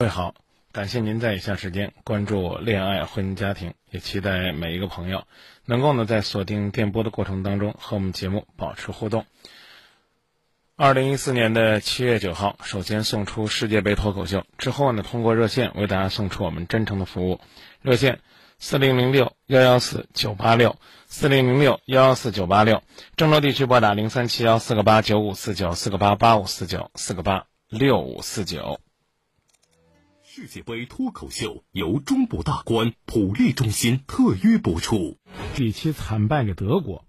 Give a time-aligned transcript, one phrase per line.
[0.00, 0.32] 各位好，
[0.70, 5.24] 感谢您在以下时间关注恋爱婚姻家庭，也期待每一个朋友
[5.64, 9.26] 能够呢在锁定电波的过程当中和我们节目保持互动。
[10.76, 17.40] 二零一四年的七月九号，首先送出世界杯脱口秀，之后呢通过热线为大家送出我们真诚的服务，
[17.82, 18.20] 热线
[18.60, 20.76] 四零零六幺幺四九八六
[21.08, 22.84] 四零零六幺幺四九八六，
[23.16, 28.78] 郑州地区拨打零三七幺四个八九五四九四个八八五四九四个八六五四九。
[30.40, 35.18] 世界杯脱口秀由中部大观普利中心特约播出。
[35.56, 37.04] 比奇惨败给德国，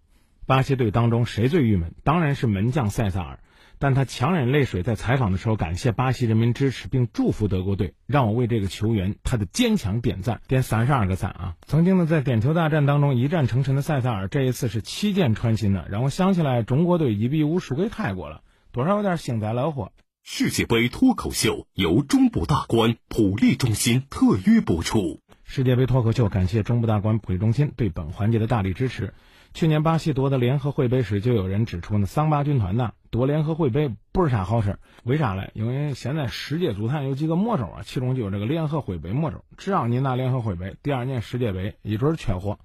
[0.48, 1.94] 巴西队当中谁最郁闷？
[2.04, 3.40] 当然是门将塞萨尔。
[3.78, 11.56] 但他强忍泪水在采访的时候感谢巴西人民支持，并祝福德国队，让我为这个球员他的坚强点赞，点三十二个赞啊！
[11.68, 18.42] 曾经呢在点球大战当中一战成神的塞萨尔，这一次是七箭穿心的，让我想起来中国队一比五输给泰国了，
[18.72, 19.92] 多少有点幸灾乐祸。
[20.24, 25.20] 世界杯脱口秀由中部大观普利中心特约播出。
[25.44, 29.14] 世界杯脱口秀感谢中部大观普利中心对本环节的大力支持。
[29.54, 34.78] 去年巴西夺得联合会杯时，就有人指出呢，桑巴军团呢夺联合会杯不是啥好事。
[35.04, 35.52] 为啥嘞？
[35.54, 39.44] 因为现在世界足坛有几个魔咒啊，其中就有这个联合会杯魔咒。
[39.58, 42.60] 只要你拿联合会杯，第二年世界杯一准缺货。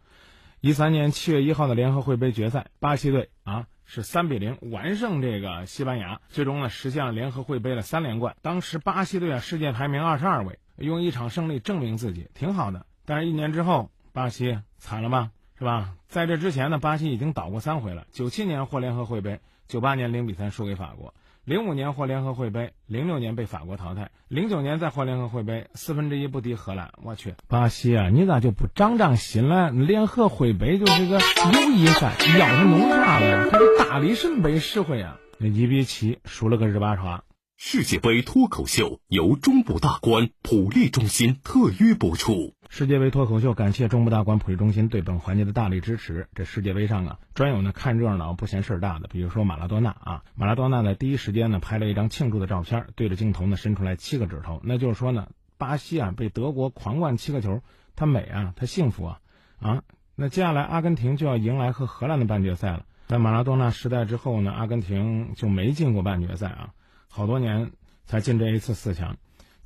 [0.60, 3.66] 一三年七月一号的联合会杯决赛，巴西队啊。
[3.84, 8.36] 是三比零完胜这个西班牙，最终呢实现了联合会杯的三连冠。
[8.42, 12.86] 当时巴西队啊世界排名二十二位，用一场胜利证明自己，挺好的。
[13.04, 15.94] 但是，一年之后，巴西惨了吧，是吧？
[16.08, 21.12] 在这之前呢，巴西已经倒过三回了：九七年获联合会杯，九八年零比三输给法国。
[21.44, 26.92] 零五年获联合会杯，零六年被法国淘汰，零九年再获联合会杯，四分之一不敌荷兰。
[27.02, 29.70] 我去，巴西啊，你咋就不长长心了？
[29.70, 33.50] 联合会杯就是个友谊赛，要他弄啥了？
[33.50, 35.18] 还是大力神杯实惠啊！
[35.36, 37.24] 那一比七输了个日巴叉。
[37.58, 42.54] 世界杯脱口秀由中部大观普利中心特约播出。
[42.76, 46.26] 世界杯脱口秀感谢中部大观普利中心对本环节的大力支持。
[46.34, 57.62] 这世界杯上啊，专有呢看热闹不嫌事儿大的，比如说马拉多纳啊，马拉多纳呢第一时间呢拍了一张庆祝的照片，对着镜头呢伸出来七个指头，那就是说呢，巴西啊被德国狂灌七个球，
[57.94, 59.20] 他美啊，他幸福啊，
[59.60, 59.82] 啊，
[60.16, 62.86] 那接下来阿根廷就要迎来和荷兰的半决赛了。
[63.06, 66.70] 在马拉多纳时代之后呢，阿根廷就没进过半决赛啊。
[67.08, 67.70] 好多年
[68.04, 69.16] 才进这一次四强，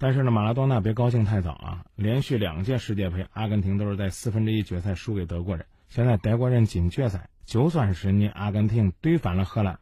[0.00, 1.84] 但是呢，马拉多纳别高兴太早啊！
[1.96, 5.66] 连续两届世界杯，阿根廷都是在四分之一决赛输给德国人。
[5.88, 9.80] 现在德国人进决赛，就算是你阿根廷怼翻了荷兰，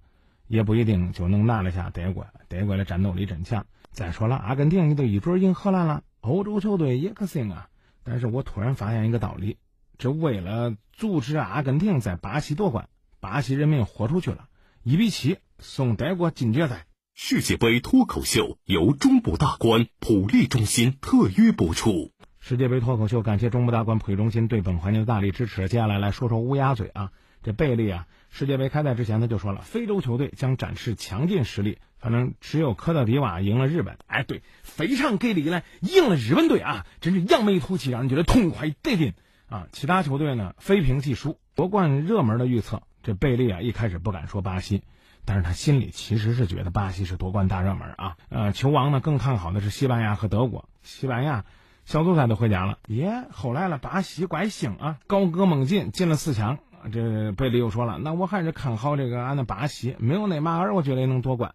[0.49, 2.27] 也不一定就能拿得下德国。
[2.49, 3.67] 德国的战斗力真强。
[3.91, 7.69] 再说了，阿根廷你都一准赢荷兰了，欧洲球队也可行啊！
[8.03, 9.59] 但是我突然发现一个道理：
[9.99, 12.89] 这为了阻止阿根廷在巴西夺冠，
[13.21, 14.49] 巴西人民豁出去了，
[14.83, 16.87] 一比七送德国进决赛。
[17.19, 22.13] 世界杯脱口秀由中部大观普利中心特约播出。
[22.41, 25.67] 世界杯脱口秀感谢中部大观普利中心对本环节的大力支持。
[25.67, 27.13] 接下来来说说乌鸦嘴啊，
[27.43, 31.79] 这贝利啊，世界杯开赛之前他就说了，非洲球队将展示强劲实力。
[31.99, 39.15] 反正只有科特迪瓦赢了日本，哎，对，非常给力了，赢了日本队啊，真是扬眉吐气，让人觉得痛快得劲
[39.49, 39.69] 啊。
[39.73, 41.41] 其他球队呢，非平即输。
[41.55, 44.83] 夺冠热门的预测，这贝利啊，一开始不敢说巴西。
[45.27, 50.69] 但是他心里其实是觉得巴西是夺冠大热门啊，呃，球王呢更看好的是西班牙和德国。
[50.83, 51.45] 西班牙
[51.85, 56.59] 小组赛都回家了，耶，后来了，巴西怪星啊，高歌猛进，进了四强。
[56.93, 61.55] 这贝利又说了，那我还是看好这个俺的巴西，没有内马尔，我觉得也能夺冠。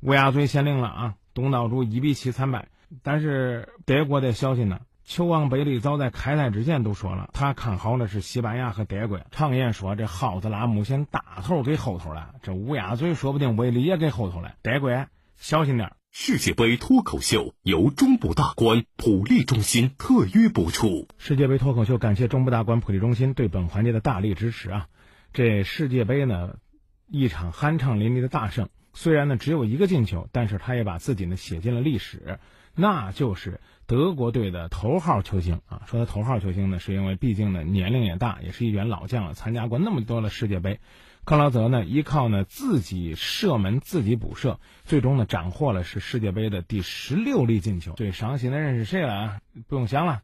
[0.00, 2.66] 乌鸦嘴先令了啊，东道主一比七惨败。
[3.02, 4.80] 但是德国的消息呢？
[5.04, 9.20] 球王贝利早在开赛之前都说了，他看好的是西班牙和德国。
[9.30, 14.54] 常言说，这耗子拉木先大头给后头了，这乌鸦嘴说不定威力也给后头了。
[14.62, 15.92] 德国小心点。
[16.14, 21.08] 世界杯脱口秀由中部大观普利中心特约播出。
[21.16, 24.88] 世界杯脱口秀感谢中部大观普利中心对本环节的大力支持啊！
[25.32, 26.56] 这世界杯呢，
[27.08, 32.38] 一场酣畅淋漓的大胜，虽然呢只有一个进球，但是他也把自己呢写进了历史。
[32.74, 35.82] 那就是德国队的头号球星啊！
[35.86, 40.80] 说他头号球星呢，是因为毕竟呢年龄也大，也是一员老将了，参加过那么多的世界杯。
[41.24, 47.92] 克劳泽呢，依靠呢自己射门、自己补射，最终呢斩获了是世界杯的第十六粒进球。
[47.92, 49.40] 最伤心的人是谁了啊？
[49.68, 50.22] 不用想了，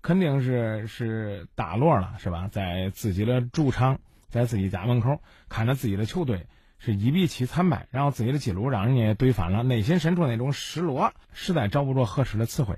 [0.00, 2.48] 肯定是是大洛了，是吧？
[2.48, 6.46] 在自己的主场，在自己家门口，看着自己的球队。
[6.78, 12.76] 是一比七惨败，然后自己的记录让人家怼翻了，内心深处那种失落，实在找不着合适的词汇。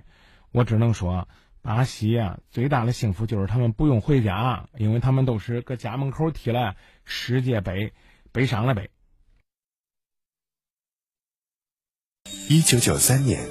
[0.52, 1.29] 我只能说，
[1.62, 7.93] 巴西啊，最大的幸福就是他们不用回家，因为他们都是搁家门口踢了世界杯，
[8.32, 8.88] 悲伤了呗。
[12.49, 13.47] 一九九三年，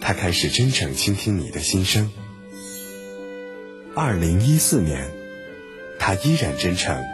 [0.00, 2.10] 他开始真诚倾听你的心声。
[3.94, 5.12] 二零一四年，
[6.00, 7.04] 他依然真诚，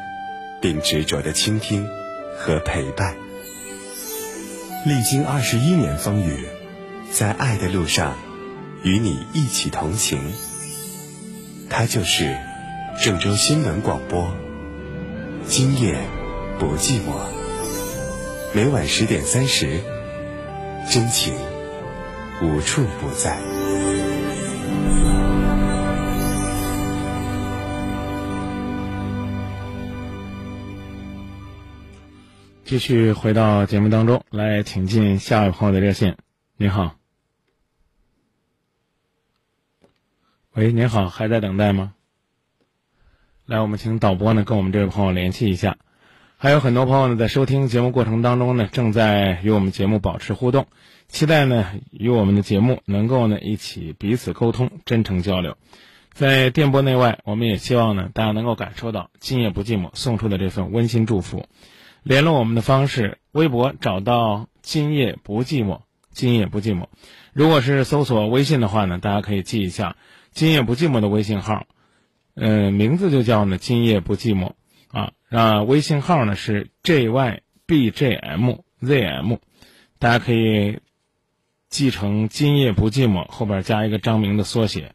[0.63, 1.87] 并执着的倾听
[2.41, 3.15] 和陪伴。
[4.87, 6.47] 历经二十一年风雨，
[7.13, 8.17] 在爱的路上，
[8.83, 10.19] 与你一起同行。
[11.69, 12.39] 他就是
[12.99, 14.35] 郑州新闻广播。
[15.47, 15.99] 今夜
[16.59, 17.13] 不寂寞，
[18.55, 19.81] 每晚十点三十，
[20.89, 21.35] 真情
[22.41, 23.39] 无处不在。
[32.71, 36.19] 继续回到节目当中来，请进下一位朋友的热线。
[36.57, 36.95] 您好，
[40.53, 41.95] 喂，您好，还在等待吗？
[43.45, 45.79] 来，我们请导播呢跟我们这位朋友联系一下。
[46.37, 50.69] 还有很多朋友呢在收听节目过程当中呢，正在与我们节目保持互动，
[51.09, 55.57] 期待呢与我们的节目能够呢一起彼此沟通，真诚交流。
[56.13, 61.49] 在电波内外，我们也希望呢大家能够感受到今夜不寂寞送出的这份温馨祝福。
[62.03, 65.83] 联络我们的方式：微博找到“今夜不寂寞
[66.13, 66.87] ”，“今夜不寂寞”。
[67.35, 69.97] 如果是搜索微信的话呢，大家可以记一下
[70.33, 71.67] “今夜不寂寞”的微信号，
[72.35, 74.53] 嗯，名字就叫呢“今夜不寂寞”
[74.91, 75.13] 啊。
[75.29, 78.59] 那微信号呢是 jybjmzm，
[79.99, 80.79] 大家可以
[81.69, 84.95] 记成“今夜不寂寞”后边加一个张明的缩写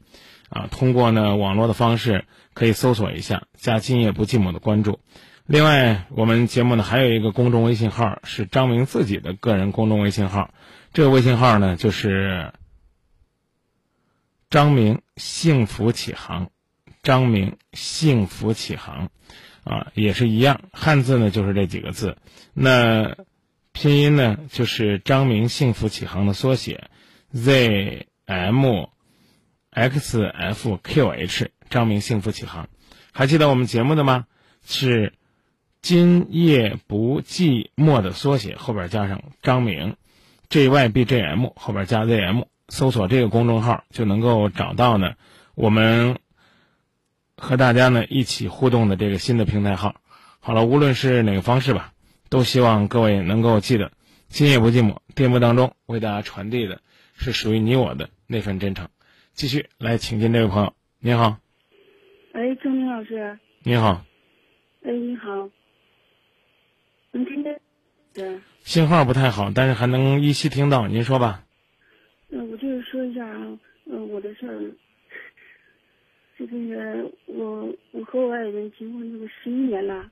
[0.49, 0.67] 啊。
[0.71, 2.25] 通过呢网络的方式
[2.55, 4.99] 可以搜索一下，加“今夜不寂寞”的关注。
[5.47, 10.51] 另外，我们节目呢还有一个公众微信号，是张明自己的个人公众微信号。
[10.91, 12.51] 这个微信号呢就是
[14.49, 16.49] “张明幸福启航
[17.03, 19.11] ”，“张明幸福启航”，
[19.63, 22.17] 啊，也是一样，汉字呢就是这几个字。
[22.55, 23.15] 那
[23.71, 26.89] 拼音呢就是“张明幸福启航”的缩写
[27.33, 28.85] ，Z M
[29.69, 32.67] X F Q H，张明幸福启航。
[33.11, 34.25] 还记得我们节目的吗？
[34.65, 35.13] 是。
[35.85, 39.97] 今夜不寂寞的缩写后边加上张明
[40.49, 45.13] ，J Y B J M 后边加 Z M，搜索这个公众号就能够找到呢。
[45.53, 46.17] 我们
[47.37, 50.01] 和大家呢一起互动的这个新的平台号。
[50.39, 51.93] 好了，无论是哪个方式吧，
[52.29, 53.91] 都希望各位能够记得，
[54.27, 54.97] 今夜不寂寞。
[55.13, 56.81] 电波当中为大家传递的
[57.13, 58.89] 是属于你我的那份真诚。
[59.33, 61.37] 继续来，请进这位朋友，你好。
[62.33, 63.37] 哎，张明老师。
[63.61, 64.03] 你好。
[64.83, 65.47] 哎，你好。
[67.17, 67.61] 能听见？
[68.13, 68.39] 对。
[68.63, 70.87] 信号不太好，但是还能依稀听到。
[70.87, 71.43] 您说吧。
[72.29, 74.71] 嗯，我就是说一下啊，嗯，我的事儿。
[76.37, 80.05] 这个我我和我爱人结婚这个十一年了，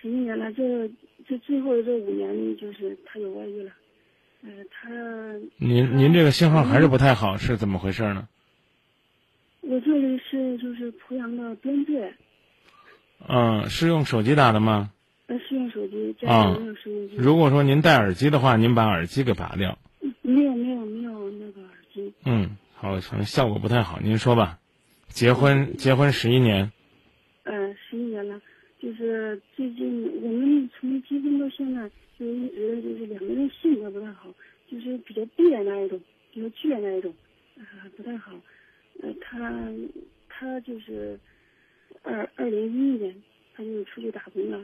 [0.00, 0.90] 十一年了，这
[1.28, 3.70] 这最后这五年就是他有外遇了，
[4.42, 4.90] 嗯，他。
[5.58, 8.28] 您您这个信号还是不太好，是怎么回事呢？
[9.60, 12.12] 我这里是就是濮阳的边界。
[13.28, 14.90] 嗯，是用手机打的吗？
[16.22, 17.16] 呃，是用手机，家里没有收音机。
[17.16, 19.78] 如果说您戴耳机的话，您把耳机给拔掉。
[20.22, 22.12] 没有，没有，没有那个耳机。
[22.24, 23.98] 嗯，好，可能效果不太好。
[24.00, 24.58] 您说吧，
[25.08, 26.70] 结婚结婚十一年。
[27.44, 28.40] 嗯，十一年了，
[28.80, 34.32] 就是最近我们从结婚到现在，就一直就是两个人性格不太好，
[34.70, 36.00] 就是比较别那一种，
[36.32, 37.14] 比较倔那一种，
[37.58, 38.32] 啊，不太好。
[39.02, 39.70] 呃，他
[40.28, 41.18] 他就是
[42.02, 43.14] 二二零一一年，
[43.54, 44.58] 他就出去打工了。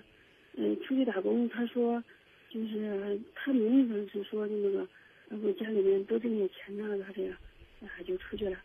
[0.54, 2.02] 嗯，出去打工，他说，
[2.50, 4.86] 就是他名义上是说那个，
[5.28, 7.36] 然后家里面多挣点钱呢，他这样，
[7.80, 8.56] 啊就出去了。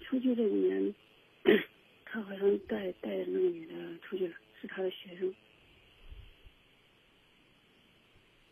[0.00, 0.94] 出去这几年，
[2.04, 5.34] 他好像带带着那个女的出去了，是他的学生。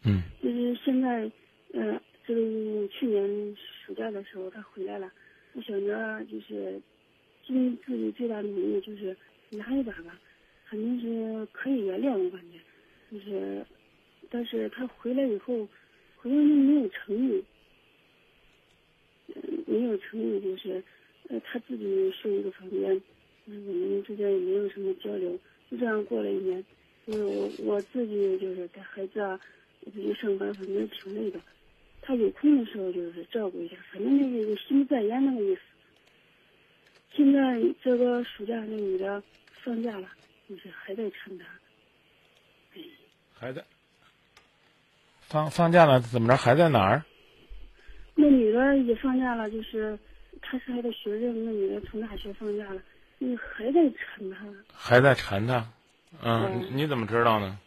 [0.05, 0.23] 嗯。
[0.43, 1.31] 就是现在，
[1.73, 5.11] 呃，就是去年暑假的时候他回来了，
[5.55, 6.81] 我想着就是
[7.47, 9.17] 尽自己最大的努力，就是
[9.51, 10.19] 拉一把吧，
[10.69, 12.59] 肯定是可以原谅我感觉。
[13.11, 13.65] 就是，
[14.31, 15.67] 但是他回来以后，
[16.17, 17.45] 好像就没有诚意，
[19.67, 20.83] 没有诚意，就是，
[21.29, 23.01] 呃，他自己睡一个房间，
[23.45, 25.39] 那，我们之间也没有什么交流，
[25.71, 26.65] 就这样过了一年，
[27.07, 29.39] 就是我我自己就是带孩子啊，
[29.81, 31.41] 我自己上班，反正挺累的，
[32.03, 35.61] 他有空的时候就是照顾一下，反正就是有心不在焉那个意思。
[37.13, 39.23] 现在这个暑假那女的
[39.63, 40.09] 放假了，
[40.49, 41.47] 就是还在缠他。
[43.39, 43.63] 还在
[45.21, 46.37] 放放假了，怎么着？
[46.37, 47.05] 还在哪儿？
[48.15, 49.99] 那女的也放假了，就是
[50.41, 51.45] 她是他的学生。
[51.45, 52.81] 那女的从大学放假了，
[53.19, 54.47] 你还在缠他？
[54.73, 55.67] 还在缠他？
[56.23, 57.59] 嗯，你怎么知道呢？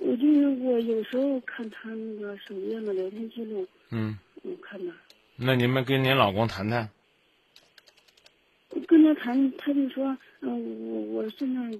[0.00, 3.66] 我就是我有时候看他那个手机上的聊天记录。
[3.90, 4.18] 嗯。
[4.42, 4.92] 我看的。
[5.36, 6.88] 那你们跟您老公谈谈。
[8.88, 10.50] 跟他谈，他就说，嗯、
[10.90, 11.78] 我我现在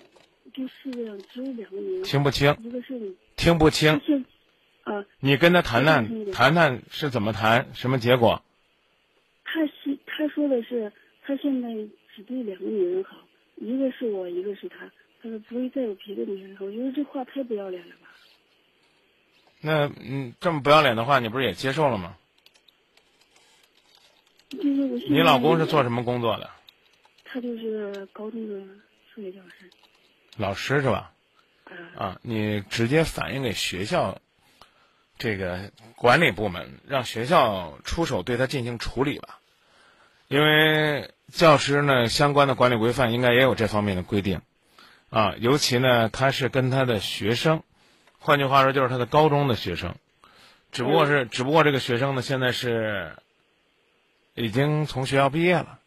[0.55, 4.01] 这世界上只有两个女人，听不清，一个是你，听不他清。
[4.07, 4.23] 是，
[4.85, 8.41] 啊，你跟他谈谈，谈谈是怎么谈，什么结果？
[9.45, 10.93] 他是他说的是，
[11.27, 11.69] 他现在
[12.15, 13.17] 只对两个女人好，
[13.57, 16.65] 一个是我，一个是他，他说不会再有别的女人好。
[16.65, 18.09] 我觉得这话太不要脸了吧？
[19.61, 22.17] 那嗯，这么不要脸的话，你不是也接受了吗？
[24.51, 26.49] 就是我你老公是做什么工作的？
[27.25, 28.65] 他就是高中的
[29.13, 29.69] 数学教师，
[30.37, 31.13] 老师是吧？
[31.97, 34.19] 啊，啊，你直接反映给学校
[35.17, 39.39] 这个管理部门，让学校出手对他进行处理吧。
[40.29, 44.41] 因为教师呢，相关的管理规范应该也有这方面的规定
[45.11, 45.35] 啊。
[45.39, 47.63] 尤其呢，他是跟他的学生，
[48.19, 49.95] 换句话说就是他的高中的学生，
[50.73, 53.17] 只不过是，只不过这个学生呢，现在是
[54.35, 55.79] 已经从学校毕业了。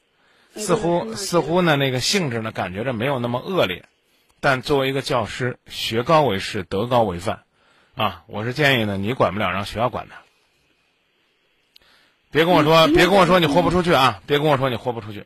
[0.56, 3.86] 哎似乎似乎呢，那个性质呢，感觉着没有那么恶劣，
[4.40, 7.44] 但作为一个教师，学高为师，德高为范，
[7.96, 10.22] 啊，我是建议呢，你管不了，让学校管他。
[12.30, 14.22] 别跟我说，嗯别跟我说你豁不出去啊！
[14.28, 15.26] 别跟我说你豁不出去。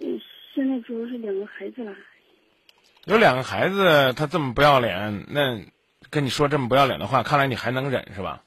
[0.00, 0.20] 嗯，
[0.54, 1.94] 现在主要是两个孩子了，
[3.04, 5.60] 有两个孩子，他这么不要脸，那
[6.10, 8.42] 跟你说这么不要脸的话，看来你还能忍是吧？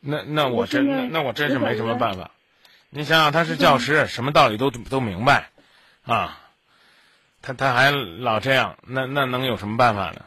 [0.00, 2.30] 那那我真我现在那那我真是没什么办法。
[2.96, 5.50] 你想想，他是教师，什么道理都都明白，
[6.04, 6.38] 啊，
[7.42, 10.24] 他他还老这样，那那能有什么办法呢？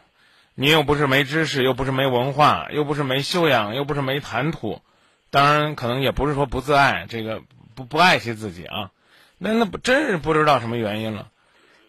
[0.54, 4.82] 你又不是没知识，又不是没文化，又不是没修养，又不是没谈吐，
[5.30, 7.42] 当然可能也不是说不自爱，这个
[7.74, 8.92] 不不爱惜自己啊。
[9.38, 11.30] 那那不真是不知道什么原因了。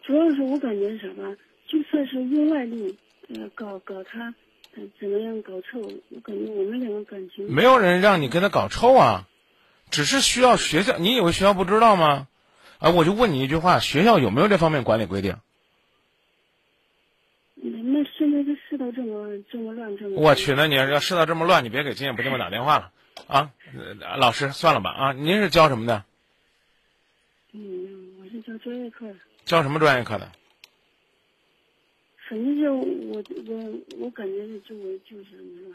[0.04, 1.34] 主要是我感觉什么，
[1.66, 2.96] 就算是用外力，
[3.34, 4.32] 呃，搞搞他，
[4.76, 9.26] 呃，怎么样搞臭，我感觉我们两个感情没有人让你跟他搞臭啊，
[9.90, 10.98] 只是需要学校。
[10.98, 12.28] 你以为学校不知道吗？
[12.78, 15.36] 啊，我就问你一句话：学校有没有这方面管理规定？
[17.60, 22.92] 嗯那现在这世道这么这么乱，这么我去，那你要世道这么乱，你别给金眼不这么打电话了
[23.26, 23.50] 啊！
[23.76, 25.12] 呃老师，算了吧啊！
[25.12, 26.04] 您是教什么的？
[27.50, 30.30] 嗯，我是教专业课的，教什么专业课的？
[32.28, 35.74] 反正就我我我感觉就我就是这么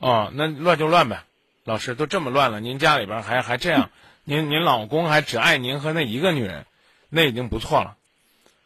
[0.00, 0.26] 乱。
[0.26, 1.24] 哦，那乱就乱呗。
[1.66, 3.90] 老师都这么乱了，您家里边还还这样，
[4.22, 6.64] 您您老公还只爱您和那一个女人，
[7.08, 7.96] 那已经不错了，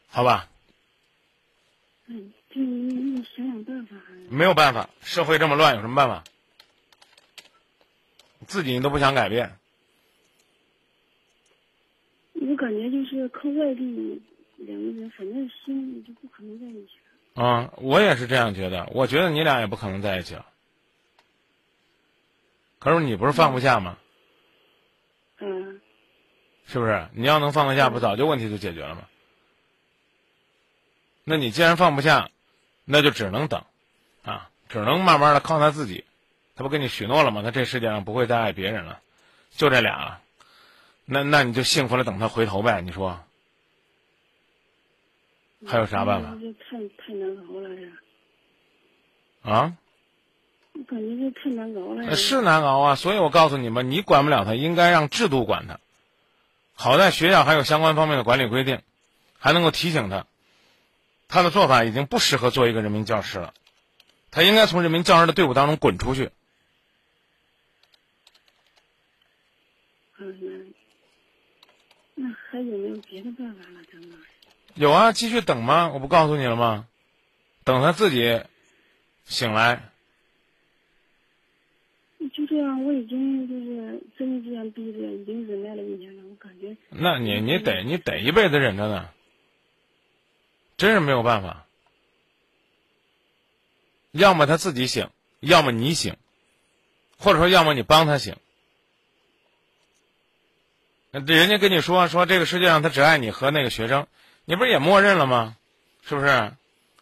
[0.09, 0.49] 好吧？
[2.07, 3.97] 嗯，就你你想想办法。
[4.29, 6.23] 没有办法，社会这么乱，有什么办法？
[8.47, 9.57] 自己你都不想改变，
[12.35, 14.21] 我感觉就是靠外地，
[14.57, 16.93] 两个人反正心里就不可能在一起
[17.35, 17.43] 了。
[17.43, 18.87] 啊、我也是这样觉得。
[18.93, 20.47] 我觉得你俩也不可能在一起了。
[22.81, 23.97] 可是你不是放不下吗？
[25.39, 25.81] 嗯，
[26.67, 27.09] 是不是？
[27.13, 29.07] 你要能放得下，不早就问题就解决了吗？
[31.23, 32.31] 那你既然放不下，
[32.85, 33.65] 那就只能等，
[34.25, 36.05] 啊，只能慢慢的靠他自己。
[36.57, 37.43] 他不跟你许诺了吗？
[37.43, 39.01] 他这世界上不会再爱别人了，
[39.51, 40.21] 就这俩了。
[41.05, 42.81] 那那你就幸福了，等他回头呗。
[42.81, 43.23] 你说
[45.67, 47.93] 还有啥办法这太太难熬了呀！
[49.43, 49.77] 啊？
[50.81, 55.79] 我感觉这太难熬了是难熬啊，所以我告诉你们，你管不了他，应该让制度管他。
[56.73, 58.81] 好在学校还有相关方面的管理规定，
[59.39, 60.25] 还能够提醒他，
[61.29, 63.53] 他的做法已经不适合做一个人民教师了，
[64.31, 66.31] 他应该从人民教师的队伍当中滚出去。
[70.17, 70.73] 嗯，
[72.17, 74.25] 那那还有没有别的办法了，张老师？
[74.77, 75.91] 有啊，继续等吗？
[75.93, 76.87] 我不告诉你了吗？
[77.65, 78.41] 等他自己
[79.27, 79.90] 醒来。
[82.29, 86.23] 就这样，我已经就是睁一只眼闭一只眼，已经忍耐了一年了。
[86.29, 89.09] 我感觉那你你得你得一辈子忍着呢，
[90.77, 91.67] 真是没有办法。
[94.13, 95.09] 要么他自己醒，
[95.41, 96.17] 要么你醒，
[97.19, 98.37] 或者说要么你帮他醒。
[101.13, 104.07] 那人家跟你说说这个世界上他只爱你和那个学生，
[104.45, 105.57] 你不是也默认了吗？
[106.03, 106.53] 是不是？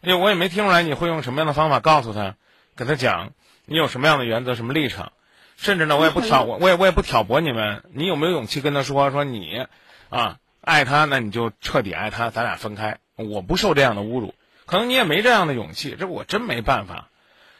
[0.00, 2.36] 因为我也没听出来你会用什么样的方法告诉他，
[2.76, 3.32] 给他讲
[3.68, 5.12] 你有什么样的原则、什么立场，
[5.56, 7.84] 甚至呢，我也不挑我我也我也不挑拨你们。
[7.92, 9.66] 你有没有勇气跟他说说你
[10.08, 12.98] 啊爱他，那你就彻底爱他，咱俩分开。
[13.14, 14.34] 我不受这样的侮辱，
[14.64, 17.08] 可能你也没这样的勇气，这我真没办法。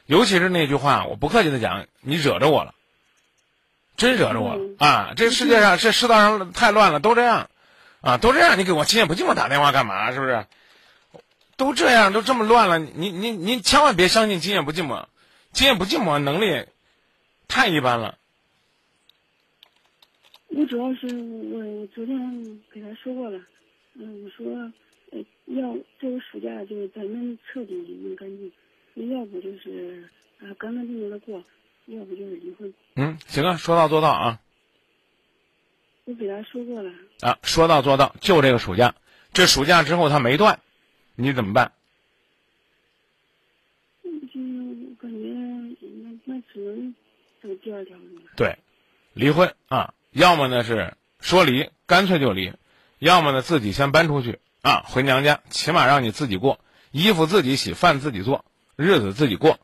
[0.07, 2.73] 尤其是那句话，我不客气的讲，你惹着我了，
[3.99, 5.13] 真惹着我了啊！
[5.15, 7.51] 这世界上这世道上太乱了，都这样
[8.01, 10.13] 啊，都这样，你给我亲也不寂寞打电话干嘛？
[10.13, 10.47] 是不是？
[11.57, 15.07] 都这样，都这么乱了，你你你千万别相信“今夜不寂寞
[15.59, 16.67] ”，“今夜不寂寞能力
[17.49, 18.17] 太一般了。
[20.47, 23.41] 我主要是我昨天给他说过了，
[23.95, 24.73] 嗯，我说，
[25.11, 28.53] 呃，要这个暑假就是咱们彻底弄干净，
[29.11, 31.43] 要不就是啊干干净净的过，
[31.87, 32.73] 要不就是离婚。
[32.95, 34.41] 嗯，行啊，说到做到啊。
[36.05, 36.93] 我给他说过了。
[37.23, 38.95] 啊，说到做到，就这个暑假，
[39.33, 40.61] 这暑假之后他没断，
[41.17, 41.73] 你怎么办？
[44.05, 44.41] 就
[45.01, 45.29] 感觉
[46.77, 46.93] 那那
[47.41, 48.05] 只能走第二条路。
[48.37, 48.59] 对，
[49.15, 52.53] 离婚啊，要么呢是说离，干脆就离；
[52.99, 56.61] 要么呢自己先搬出去啊，回娘家，起码让你自己过，
[56.91, 58.45] 衣服自己洗，饭自己做，
[58.77, 59.59] 日子自己过。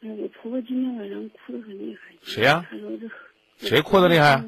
[0.00, 2.14] 哎，我婆婆今天晚上哭得很厉害。
[2.22, 3.68] 谁呀、她说这。
[3.68, 4.44] 谁哭的厉害？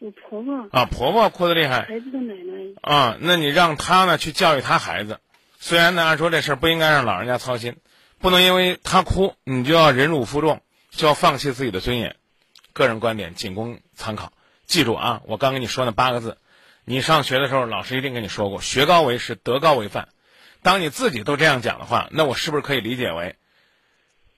[0.00, 0.68] 我婆婆。
[0.72, 1.82] 啊，婆婆哭的厉害。
[1.82, 2.74] 孩子的奶奶。
[2.80, 5.20] 啊，那你让她呢去教育她孩子。
[5.58, 7.76] 虽然呢，按说这事儿不应该让老人家操心，
[8.22, 10.62] 不能因为他哭，你就要忍辱负重，
[10.92, 12.14] 就要放弃自己的尊严。
[12.72, 14.32] 个人观点仅供参考。
[14.64, 16.38] 记住啊，我刚跟你说那八个字，
[16.84, 20.06] 你上学的时候老师一定跟你说过：学高为师，德高为范。
[20.62, 23.34] 当你自己都这样讲的话，那我是不是可以理解为，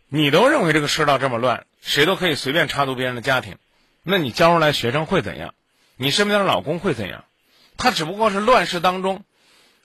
[0.09, 3.59] 你都认为这个世道这么乱，谁都可以随便插足别人的家庭？
[4.03, 5.55] 那你教出来学生会怎样？
[5.97, 7.27] 你身边的老公会怎样？
[7.77, 9.25] 他只不过是乱世当中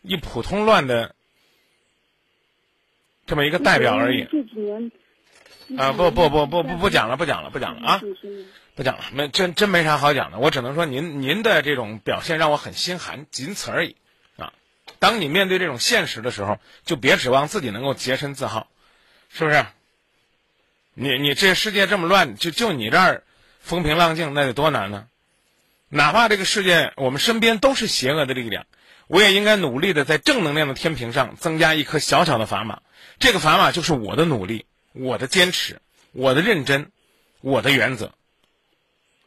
[0.01, 1.15] 一普通乱的
[3.30, 4.28] 这么一个代表而已。
[4.32, 4.92] 这几年
[5.78, 8.02] 啊，不不不不不不讲了，不讲了，不讲了啊！
[8.76, 10.40] 不讲了，没真真没啥好讲的。
[10.40, 13.96] 我只能说您您的这种表现让我很心寒，仅此而已
[14.36, 14.52] 啊！
[14.98, 18.68] 当你面对这种现实的时候，就别指望自己能够洁身自好，
[19.30, 19.64] 是不是？
[20.96, 23.24] 你你这世界这么乱，就就你这儿。
[23.60, 25.06] 风平浪静，那得多难呢？
[25.90, 28.66] 哪怕这个世界我们身边都是邪恶的力量，
[29.06, 32.82] 我也应该努力的在正能量的天平上增加一颗小小的砝码。
[33.20, 36.92] 这个砝码就是我的努力、我的坚持、我的认真、
[37.42, 38.14] 我的原则。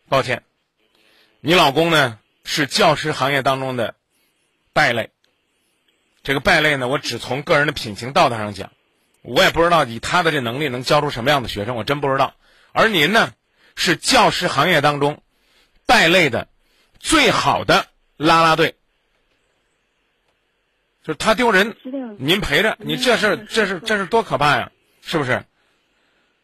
[0.09, 0.43] 抱歉，
[1.41, 3.95] 你老公呢是教师行业当中的
[4.73, 5.11] 败类。
[6.23, 8.73] 这个败类呢，我只从个人的品行道德上讲，
[9.23, 12.35] 我也不知道以他的这能力能教出什么样的学生，我真不知道。
[12.73, 13.33] 而您呢？
[13.75, 15.23] 是教师行业当中
[15.87, 16.49] 败类的
[17.01, 17.87] 最好的
[18.19, 18.75] 拉拉队，
[21.03, 21.77] 就是他丢人，
[22.19, 25.45] 您陪着，你这事这是这是多可怕呀，是不是？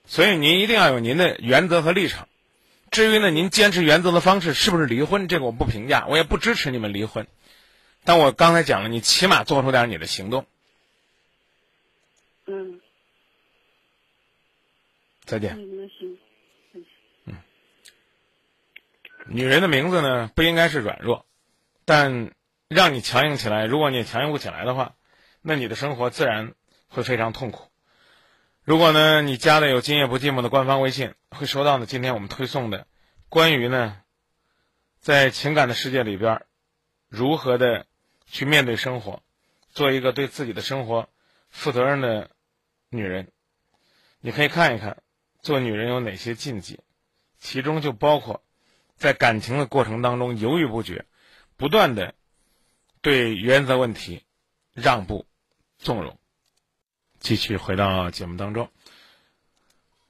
[0.05, 2.29] 所以您一定要有您的原则和立场。
[2.91, 7.27] 至于呢，您坚持原则的方式是不是离婚，这个我不评价，我也不支持你们离婚。
[8.05, 10.47] 但我刚才讲了，你起码做出点你的行动。
[12.47, 12.81] 嗯。
[15.25, 15.59] 再见。
[15.59, 16.19] 嗯，行。
[19.27, 21.27] 女人的名字呢，不应该是软弱，
[21.85, 22.31] 但
[22.69, 24.95] 让你强硬起来，如果你也强硬不起来的话，
[25.41, 26.55] 那你的生活自然
[26.89, 27.71] 会非常痛苦。
[28.63, 32.87] 如果呢，你加的有“今夜不寂寞”的官方微信，会收到呢今天我们推送的
[33.31, 33.97] 关于呢，
[34.99, 36.45] 在情感的世界里边，
[37.09, 37.87] 如何的
[38.27, 39.23] 去面对生活，
[39.71, 41.09] 做一个对自己的生活
[41.49, 42.31] 负责任的
[42.91, 43.33] 女人。
[44.21, 45.03] 你可以看一看，
[45.41, 46.81] 做女人有哪些禁忌，
[47.39, 48.43] 其中就包括。
[48.97, 51.07] 在感情的过程当中犹豫不决，
[51.57, 52.17] 不断的
[53.01, 54.23] 对原则问题
[54.73, 55.27] 让步
[55.79, 56.19] 纵容。
[57.21, 58.71] 继续回到节目当中，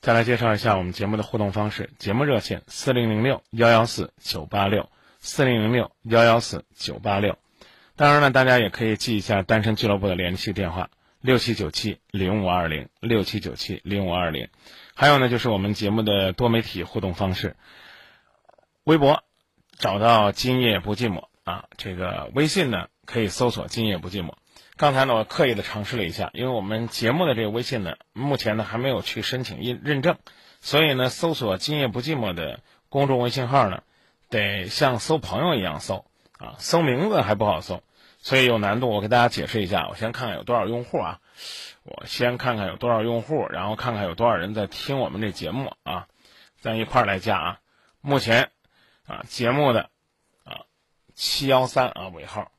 [0.01, 7.39] 再来介绍一下我们节目的互动方式：节目热线四零零六幺幺四九八六四零零六幺幺四九八六。
[7.97, 14.49] 当然呢，大家也可以记一下单身俱乐部的联系电话：六七九七零五二零六七九七零五二零。
[14.95, 17.57] 还有呢，就是我们节目的多媒体互动方式。
[18.85, 19.25] 微博
[19.79, 24.35] 找到“今夜不寂寞”啊，这个微信呢可以搜索“今夜不寂寞”。
[24.77, 30.19] 刚才呢我刻意的尝试了一下，因为我们节目的这个微信呢，目前呢还没有去申请认认证，
[30.61, 33.83] 所以呢搜索“今夜不寂寞”的公众微信号呢，
[34.29, 36.05] 得像搜朋友一样搜
[36.39, 37.83] 啊，搜名字还不好搜，
[38.19, 38.91] 所以有难度。
[38.91, 41.21] 我给大家解释一下，我先看看有多少用户啊，
[41.83, 46.09] 我先看看有多少用户，然后看看有多少人在听我们这节目啊，
[46.61, 47.59] 咱一块儿来加啊。
[48.03, 48.51] 目前。
[49.09, 49.89] 啊，节目的
[51.21, 52.53] 七幺三啊尾号，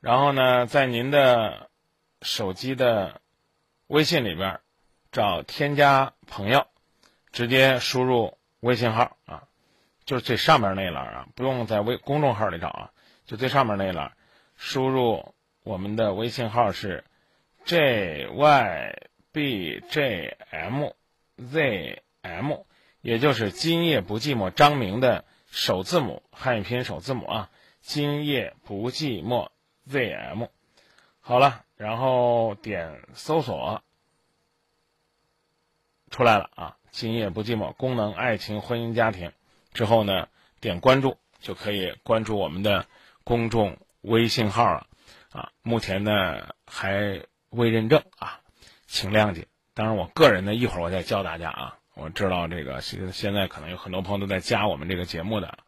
[0.00, 1.70] 然后呢，在您的
[2.20, 3.20] 手机的
[3.86, 4.58] 微信里边
[5.12, 6.66] 找添加朋友，
[7.30, 9.44] 直接输入微信号啊，
[10.04, 12.90] 就是最上面那栏啊，不用在微公众号里找啊，
[13.24, 14.14] 就最上面那栏，
[14.56, 17.04] 输入我们的微信号是
[17.64, 20.92] j y b j m
[21.36, 22.66] z m，
[23.00, 25.24] 也就是今夜不寂寞张明的。
[25.54, 27.50] 首字母汉语拼音首字母啊，
[27.82, 29.48] 今夜不寂寞
[29.88, 30.48] zm，
[31.20, 33.82] 好了，然后点搜索，
[36.10, 36.76] 出来了啊！
[36.92, 39.32] 今夜不寂寞，功能爱情婚姻家庭，
[39.74, 40.28] 之后呢，
[40.60, 42.86] 点关注就可以关注我们的
[43.24, 44.86] 公众微信号了
[45.32, 45.50] 啊。
[45.62, 48.40] 目前呢还未认证啊，
[48.86, 49.48] 请谅解。
[49.74, 51.78] 当然，我个人呢一会儿我再教大家啊。
[51.94, 55.58] 我知道这个现现在可能有很多朋友都在加我们这个节目的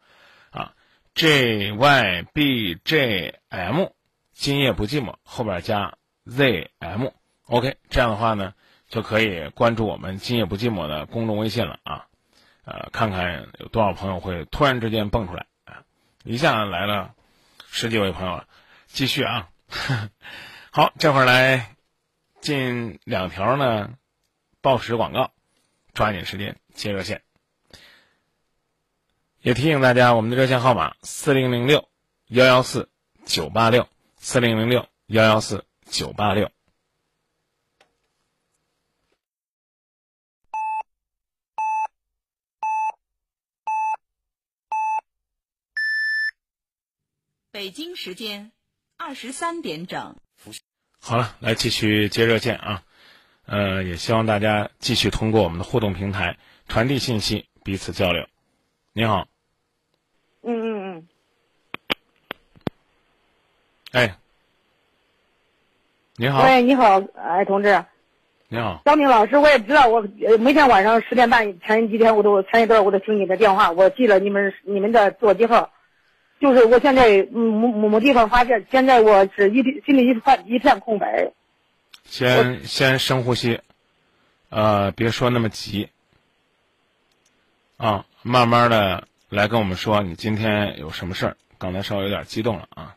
[1.15, 3.85] ，J Y B J M，
[4.33, 8.53] 今夜不寂寞后边加 Z M，OK，这样的话呢。
[8.87, 12.05] 就可以关注我们“今夜不寂寞”的公众微信了啊，
[12.65, 15.81] 呃，看看有多少朋友会突然之间蹦出来啊，
[16.23, 17.15] 一下来了
[17.67, 18.47] 十几位朋友了，
[18.85, 19.49] 继续啊，
[20.71, 21.75] 好，这会儿来
[22.41, 23.95] 进两条呢，
[24.61, 25.31] 报时广告，
[25.95, 27.23] 抓紧时间接热线，
[29.45, 31.87] 也提醒大家我们的热线号码四零零六
[32.29, 32.89] 幺幺四
[33.27, 36.49] 九八六四零零六幺幺四九八六。
[47.51, 48.51] 北京时间
[48.97, 50.15] 二十三点整。
[50.99, 52.83] 好了，来继续接热线啊！
[53.45, 58.27] 呃，也希望大家继续通过我们的互动平台传递信息，彼此交流。
[58.91, 59.27] 你好。
[60.45, 61.07] 嗯嗯嗯。
[63.91, 64.15] 哎。
[66.17, 66.43] 你好。
[66.45, 67.83] 喂，你好，哎，同志。
[68.47, 68.81] 你好。
[68.85, 70.01] 张明老师，我也知道，我
[70.39, 75.71] 每天晚上十点半前几天我都前一段我都听你的电话，我记了你们你们的座机号。
[76.39, 81.31] 就是我现在某某某地方发现，现在我是一心里一片一片空白。
[82.03, 83.59] 先先深呼吸，
[84.49, 85.89] 呃，别说那么急，
[87.77, 91.35] 啊，慢慢的来跟我们说，你今天有什么事儿？
[91.57, 92.95] 刚才稍微有点激动了啊。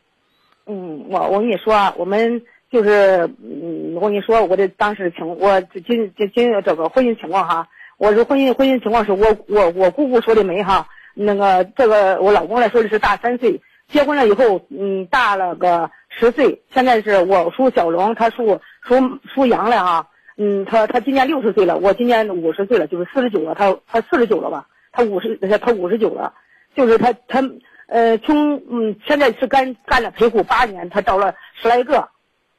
[0.66, 10.86] 嗯，我我跟你说啊，我们就是嗯，我跟你说我的当时情，我今今今这个婚姻情况哈，我是婚姻婚姻情况是我我我姑姑说的媒哈。
[11.14, 16.62] 那个这个我老公来说的是大三岁，结婚了以后，嗯，大了个十岁。
[16.72, 18.94] 现在是我属小龙，他属属
[19.34, 20.06] 属羊了啊。
[20.36, 23.56] 嗯，他他今年六十岁了，我今年五十岁了，就是四十九了。
[23.56, 24.68] 他他四十九了吧？
[24.98, 26.34] 他五十他五十九了，
[26.74, 27.40] 就是他他
[27.86, 32.08] 呃从嗯现在是干干了陪护八年，他找了十来个，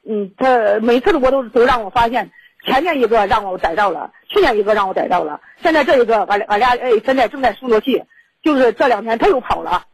[0.05, 2.31] 嗯，他每次我都都让我发现，
[2.63, 8.01] 前年一个让我逮到了，去年一个让我逮到了，现在这一个俺俺俩哎现在正在数着气。
[8.41, 9.85] 就是这两天他又跑了，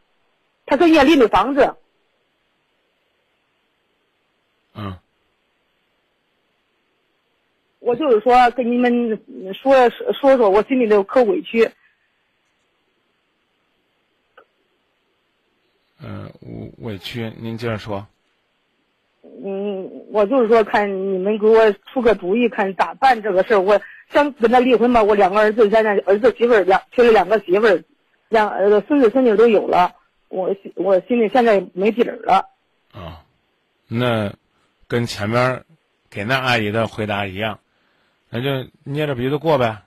[0.67, 1.75] 他跟人家的房子。
[4.75, 4.95] 嗯。
[7.79, 9.19] 我就是说跟你们
[9.55, 11.71] 说说说，我心里头可委屈。
[16.07, 16.31] 嗯，
[16.77, 18.05] 委屈，您接着说。
[19.43, 23.59] 嗯，我就是说，看你们给我出个主意，看咋办这个事儿。
[23.59, 27.83] 我想跟他离婚吧，我两个儿子现在儿子媳妇儿两娶了两个媳妇儿。
[28.29, 29.95] 两呃孙子孙女都有了，
[30.29, 32.49] 我我心里现在没底儿了。
[32.91, 33.23] 啊，
[33.87, 34.31] 那
[34.87, 35.63] 跟前面
[36.09, 37.59] 给那阿姨的回答一样，
[38.29, 39.81] 那就捏着鼻子过呗。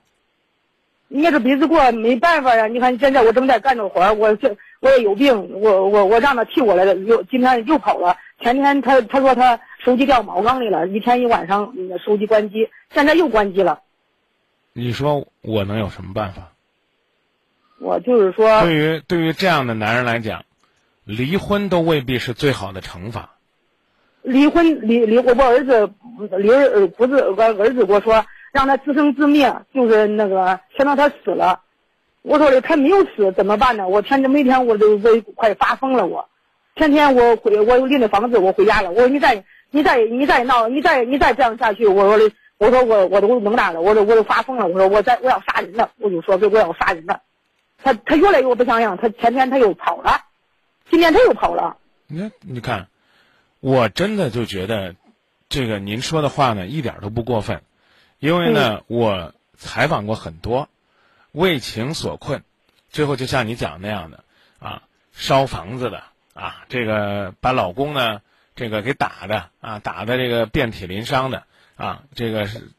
[1.08, 2.66] 捏着鼻子过没办法呀！
[2.66, 8.16] 你看现在我正在干着活儿，我这我也有病，我我我让他替我来了，又今天又跑了。
[8.40, 11.72] 前天他他说他手机掉茅缸里了，一天一晚上
[12.04, 13.80] 手机关机，现在又关机了。
[14.72, 16.52] 你说我能有什么办法？
[17.80, 20.44] 我就是说，对于对于这样的男人来讲，
[21.04, 23.30] 离婚都未必是最好的惩罚。
[24.22, 25.90] 离婚离离我我儿子
[26.38, 28.26] 离儿不是我儿子跟我说
[28.58, 31.60] 让他自生自灭，就是那个想到他死了。
[32.22, 33.86] 我说的他没有死怎么办呢？
[33.86, 36.28] 我天天每天我都都快发疯了，我
[36.74, 38.90] 天天我回我有邻的房子我回家了。
[38.90, 47.20] 我说你再你再你再闹你再你再这样下去，我说的我说我我都能大了，我说我都发疯了，我说我再我要杀人了，我就说我要杀人了。
[47.80, 50.22] 他他越来越不像样，他前天他又跑了，
[50.90, 51.76] 今天他又跑了。
[52.08, 52.88] 你看，你看，
[53.60, 54.96] 我真的就觉得，
[55.48, 57.62] 这个您说的话呢一点都不过分，
[58.18, 60.68] 因为呢，我采访过很多
[61.32, 62.42] 为情所困，
[62.90, 64.24] 最后就像你讲那样的
[64.58, 66.02] 啊，烧房子的
[66.34, 68.20] 啊，这个把老公呢
[68.54, 71.44] 这个给打的啊，打的这个遍体鳞伤的
[71.76, 72.70] 啊，这个是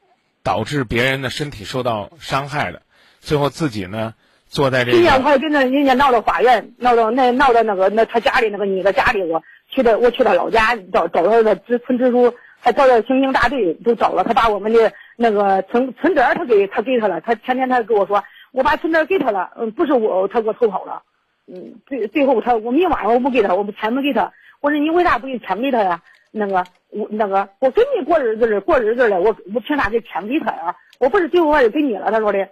[0.44, 2.82] 导致别人的身体受到伤害的，
[3.20, 4.14] 最后自己呢。
[4.52, 4.94] 坐在这。
[4.94, 14.92] 今天我还跟那人家闹到法院，闹到那闹到那个那他家里那个女的家里，我去的我去他老家找找他的支村支书，还找到刑警大队都找了，他把我们的
[15.22, 21.04] 那个存存折他给他给他了，他前天他跟我说我把存折给他了，嗯，不是我他给我偷跑了，
[21.46, 26.02] 嗯，最最后他我明晚上我不给他，我不钱没给他，我说你为啥不给钱给他呀？
[26.32, 30.74] 那个我那个我跟你过日子了过日子了，我我凭啥给钱给他呀？
[31.00, 32.48] 我不是最后还是给你了，他说的。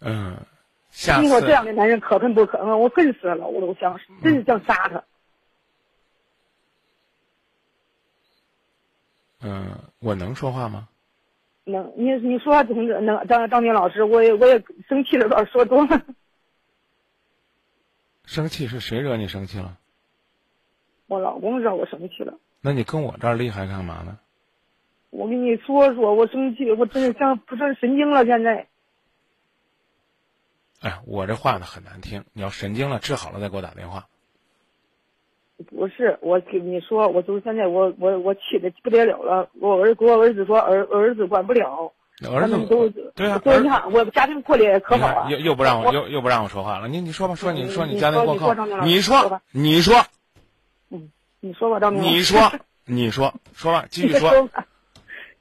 [0.00, 0.34] 嗯，
[0.90, 2.80] 下你说这样的男人可恨不可恨？
[2.80, 4.96] 我恨死了，我都想，真是想杀他。
[4.96, 5.02] 嗯，
[9.98, 10.88] 我能说话吗？
[11.64, 16.02] 能，你你说话总，能张张军老师，我也我也生气了，说多了。
[18.24, 19.76] 生气是谁惹你生气了？
[21.06, 22.38] 我老公惹我生气了。
[22.60, 24.18] 那你跟我这儿厉害干嘛呢？
[25.10, 28.66] 我跟你说说，我生气，我真是像不是神经了，现在。
[30.80, 32.24] 哎，我这话呢很难听。
[32.32, 34.08] 你要神经了，治好了再给我打电话。
[35.70, 39.48] 不是，我跟你说，我就是现在我我我气的不得了了。
[39.58, 41.92] 我儿给我儿子说儿儿子管不了，
[42.30, 45.30] 儿他们都子对啊，都你看我家庭过得可好了。
[45.30, 46.88] 又又不让我我又又不让我说话了。
[46.88, 50.06] 你你说吧，说你你说你你家庭过后说你说你说你说
[50.90, 52.02] 嗯，你说吧，张明。
[52.02, 52.52] 你说
[52.84, 54.50] 你说说吧， 继续说。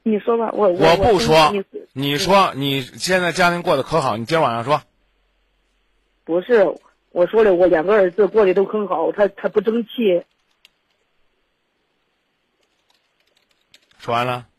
[0.03, 4.81] 你说吧，我我不说你，你说你现在家庭过得可好，你接着往下说。
[6.23, 6.65] 不是
[7.15, 10.25] 我说了，我两个儿子过得都很好，他他不争气。
[13.97, 14.49] 说完了，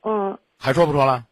[0.00, 1.26] 嗯，还说不说了？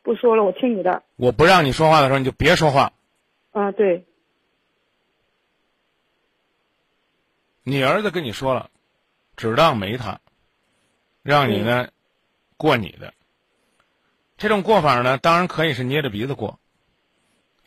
[0.00, 1.02] 不说了，我听你的。
[1.16, 2.94] 我不让你说话的时候，你就别说话。
[3.50, 4.06] 啊，对，
[7.62, 8.70] 你儿子跟你说了，
[9.36, 10.18] 只当没他，
[11.22, 11.90] 让你呢
[12.56, 13.12] 过你的。
[14.38, 16.58] 这种过法呢，当然可以是捏着鼻子过，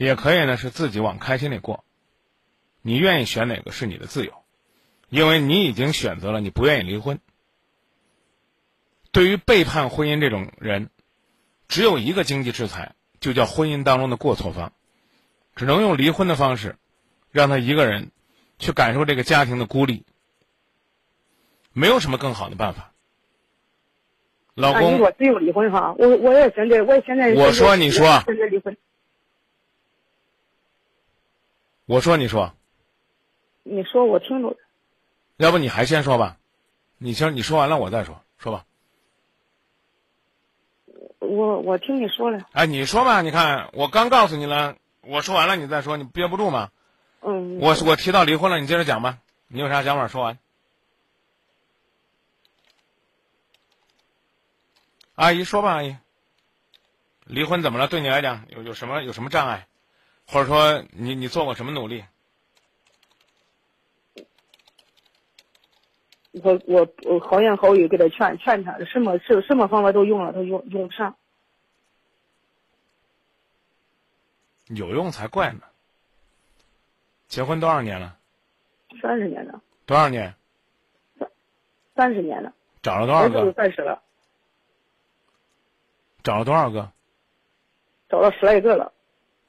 [0.06, 1.84] 也可以呢是自己往开心里过。
[2.82, 4.34] 你愿意选哪个是你的自由，
[5.10, 7.20] 因为你已经选择了你不愿意离婚。
[9.12, 10.90] 对于背叛婚姻这种人，
[11.68, 14.74] 只有一个经济制裁，就叫婚姻当中的过错方，
[15.56, 16.78] 只能用离婚的方式，
[17.30, 18.10] 让他一个人
[18.58, 20.04] 去感受这个家庭的孤立，
[21.74, 22.94] 没有什么更好的办法。
[24.56, 28.24] 老公，说只有离婚哈，我我也现在我现在我说你说
[31.92, 32.54] 我说你说，
[33.64, 34.56] 你说我听着。
[35.36, 36.38] 要不你还先说吧，
[36.98, 38.66] 你先你说完了我再说，说吧。
[41.20, 46.72] 我我听你说了，哎，你说吧，你看我刚告诉你了，我说完了你再说，你憋不住吗？
[47.20, 49.18] 嗯，我我提到离婚了，你接着讲吧，
[49.50, 50.40] 你有啥想法说完。
[55.16, 55.98] 阿姨说吧，阿姨，
[57.26, 57.90] 离婚怎么了？
[57.90, 59.68] 对你来讲有有什么有什么障碍，
[60.32, 62.06] 或者说你你做过什么努力？
[66.42, 71.18] 我我我好言好语给他劝劝他，什么什什么方法都用了，他用用不上。
[74.68, 75.64] 有用才怪呢。
[77.28, 78.18] 结婚多少年了？
[79.02, 80.34] 三十年了，多少年？
[81.20, 81.30] 三
[81.94, 83.52] 三十年了，找了多少个？
[83.52, 84.02] 三十了，
[86.24, 86.90] 找了多少个？
[88.08, 88.94] 找了十来个了。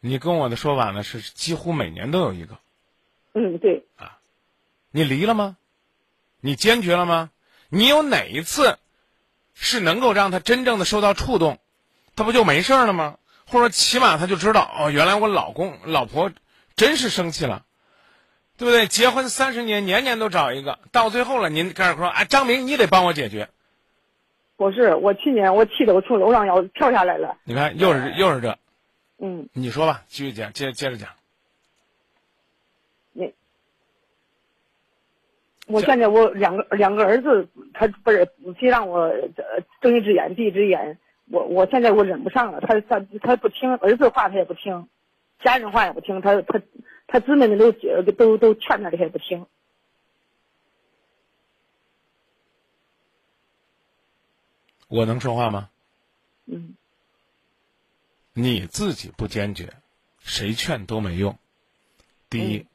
[0.04, 2.58] 你跟我的说法呢是几乎每年都有一个。
[3.34, 4.18] 嗯，对，啊
[4.90, 5.56] 你离了吗？
[6.40, 7.30] 你坚决了吗？
[7.68, 8.78] 你有哪一次
[9.54, 11.60] 是能够让他真正的受到触动，
[12.16, 13.16] 他不就没事儿了吗？
[13.46, 16.32] 或者起码他就知道哦，原来我老公老婆
[16.74, 17.64] 真是生气了，
[18.58, 18.88] 对不对？
[18.88, 23.48] 结婚三十年，年年都找一个，到最后了，您开始说，哎，张明，你得帮我解决。
[24.56, 27.36] 不是我去年我气得我从楼上要跳下来了。
[27.44, 28.58] 你看，又是又是这，
[29.24, 31.08] 嗯，你说吧，继续讲，接接着讲。
[33.12, 33.32] 你
[35.68, 38.28] 我现在我两个两个儿子，他不是
[38.61, 40.98] 非让我呃睁一只眼闭一只眼，
[41.30, 44.88] 我我现在我忍不上了，他他他不听儿子话他也不听，
[45.38, 46.61] 家人话也不听，他他
[47.06, 49.46] 他姊妹们都都都劝他他也不听。
[54.88, 55.70] 我能说话吗？
[56.46, 56.74] 嗯
[58.32, 59.72] 你自己不坚决，
[60.18, 61.38] 谁劝都没用。
[62.30, 62.66] 第一，嗯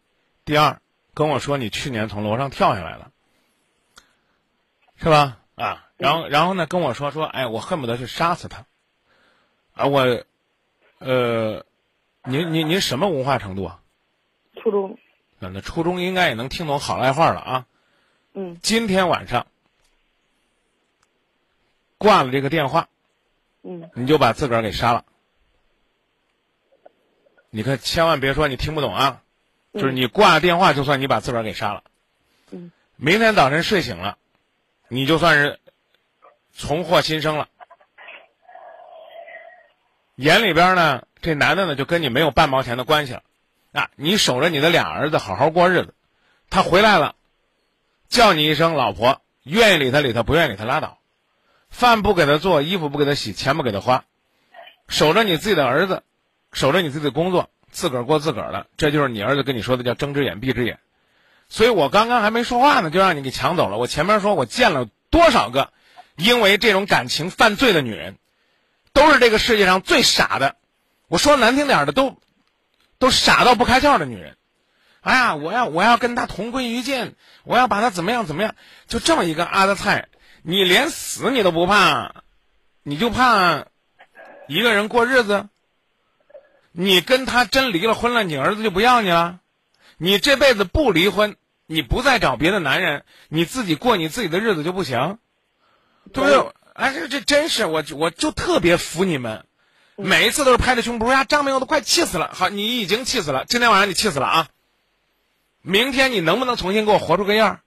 [0.45, 0.81] 第二，
[1.13, 3.11] 跟我说你去年从楼上跳下来了，
[4.95, 5.39] 是吧？
[5.55, 8.65] 啊，然后然后呢，跟我说说，哎，我恨不得去杀死他。
[9.73, 10.23] 啊，我，
[10.99, 11.65] 呃，
[12.23, 13.81] 您您您什么文化程度啊？
[14.55, 14.97] 初中，
[15.39, 17.67] 那那初中应该也能听懂好赖话了啊。
[18.33, 19.47] 嗯今天晚上
[21.97, 22.87] 挂了这个电话，
[23.63, 25.05] 嗯你就把自个儿给杀了。
[27.57, 29.21] 你可千万别说你听不懂啊！
[29.73, 31.81] 就是你挂了电话，就算你把自个儿给杀了。
[32.51, 32.71] 嗯。
[32.97, 34.19] 明天早晨睡醒了，
[34.87, 35.59] 你就算是
[36.55, 37.47] 重获新生了。
[40.17, 43.23] 眼里边呢，这男的呢就跟你没有半毛钱的关系了。
[43.71, 45.95] 啊，你守着你的俩儿子好好过日子，
[46.51, 47.15] 他回来了，
[48.07, 50.99] 叫你一声老婆，愿意理他理他，不愿意理他拉倒。
[51.69, 54.05] 饭不给他做，衣服不给他洗，钱不给他花，
[54.87, 56.03] 守着你自己的儿子，
[56.51, 60.79] 守着你自己的工作，自个儿过自个儿的，这就是你儿子跟你说的叫睁只眼闭只眼。
[61.49, 63.77] 所以我刚刚还没说话呢，就让你给抢走了。
[63.77, 65.71] 我前面说我见了多少个
[66.15, 68.17] 因为这种感情犯罪的女人，
[68.91, 70.55] 都是这个世界上最傻的。
[71.07, 72.17] 我说难听点的，都
[72.99, 74.35] 都傻到不开窍的女人。
[75.01, 78.55] 哎呀，我要我要跟他同归于尽，我要把他怎么样怎么样，
[78.87, 80.09] 就这么一个阿德菜，
[80.41, 82.23] 你连死你都不怕，
[82.83, 83.67] 你就怕
[84.47, 85.47] 一个人过日子。
[86.79, 89.39] 你跟他真离了婚了，你儿子就不要你了。
[89.97, 91.35] 你这辈子不离婚，
[91.65, 95.17] 你不再找别的男人，你自己过你自己的日子就不行，
[96.13, 96.51] 对不对？
[96.73, 99.47] 哎，这这真是我我就特别服你们，
[99.95, 102.29] 每一次都是拍着胸脯呀，张明我都快气死了。
[102.31, 104.47] 好，你已经气死了，今天晚上你气死了啊！
[105.63, 107.59] 明天你能不能重新给我活出个样儿？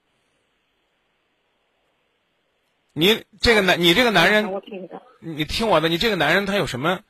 [2.92, 7.00] 你这个男，你这个男人，我听着，你听我的，你这个男人他有什么，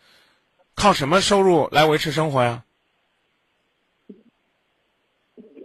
[0.80, 2.64] 靠什么收入来维持生活呀？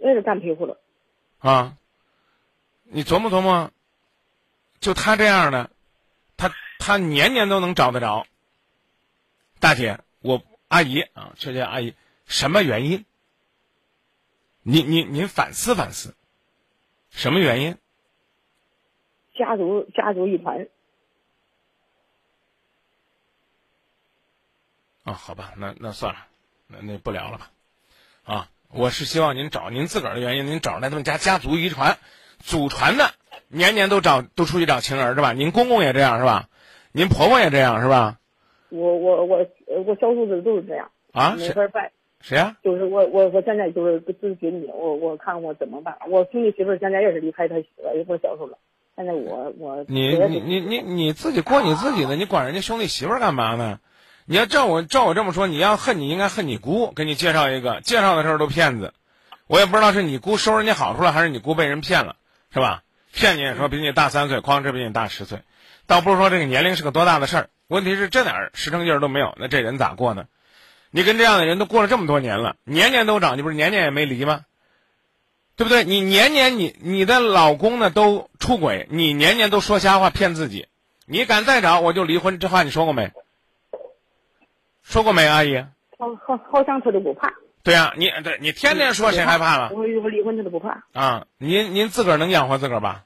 [0.02, 0.78] 也是干皮肤的。
[1.38, 1.78] 啊，
[2.82, 3.70] 你琢磨琢磨，
[4.78, 5.70] 就他这样的，
[6.36, 8.26] 他他年年都能找得着。
[9.58, 11.94] 大姐，我阿姨啊，这叫阿姨，
[12.26, 13.06] 什么原因？
[14.60, 16.14] 您您您反思反思，
[17.08, 17.78] 什么原因？
[19.34, 20.68] 家族家族遗传，
[25.06, 26.18] 啊，好吧，那那算了，
[26.66, 27.50] 那那不聊了吧，
[28.24, 31.96] 啊，我是希望您找您自个儿的原因，您找出来他们家家族遗传，
[32.40, 33.12] 祖传的，
[33.46, 35.32] 年年都找都出去找情人是吧？
[35.32, 36.48] 您公公也这样是吧？
[36.90, 38.18] 您婆婆也这样是吧？
[38.70, 39.36] 我我我
[39.68, 41.92] 呃我小叔子都是这样，啊，谁没法办。
[42.20, 45.96] 谁啊、就是我我我现在就是咨询你，我我看我怎么办。
[46.08, 48.58] 我兄弟媳妇儿现在也是离开他媳妇过小时候了。
[48.96, 53.78] 现在我我你你你你你自己过你自己的，你管人家兄弟媳妇儿干嘛呢？
[54.28, 58.92] 你要照我照我这么说，你要恨你应该恨你姑，给你介绍一个，介绍的时候都骗子，
[59.46, 62.16] 我也不知道是你姑收人家好处了，还是你姑被人骗了，
[62.52, 62.82] 是吧？
[63.12, 65.42] 骗你也说比你大三岁，哐这比你大十岁，
[65.86, 70.24] 倒不是说这个年龄是个多大的事儿，问题是这点儿实诚劲儿都没有，那这人咋过呢？
[70.90, 74.40] 你跟这样的人都过了这么多年了，年年都找，你不是年年也没离吗？
[75.54, 75.84] 对不对？
[75.84, 80.66] 你年年你你的老公呢都出轨，你年年都说瞎话骗自己，
[81.06, 83.12] 你敢再找我就离婚，这话你说过没？
[84.86, 85.58] 说过没，阿姨？
[85.98, 87.32] 好好好像他都不怕。
[87.64, 91.26] 对呀、你对你天天说谁害怕了我我离婚他都不怕，啊？
[91.38, 93.02] 您您自个儿能养活自个儿吧？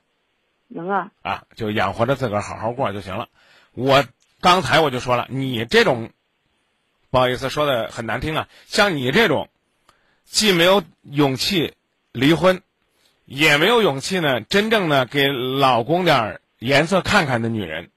[0.68, 1.10] 能啊。
[1.22, 3.28] 啊，就养活着自个儿好好过就行了。
[3.72, 4.04] 我
[4.42, 6.10] 刚才我就说了，你这种，
[7.10, 9.48] 不好意思说的很难听啊，像你这种，
[10.26, 11.72] 既没有勇气
[12.12, 12.60] 离婚，
[13.24, 17.90] 也没有勇气呢，真正的给老公点儿颜色看看的女人，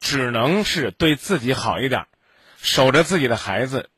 [0.00, 2.08] 只能是对自己好一点儿，
[2.66, 3.90] 守着自己的孩子，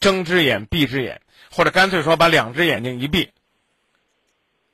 [0.00, 3.30] 睁只眼闭只眼，或者干脆说把两只眼睛一闭，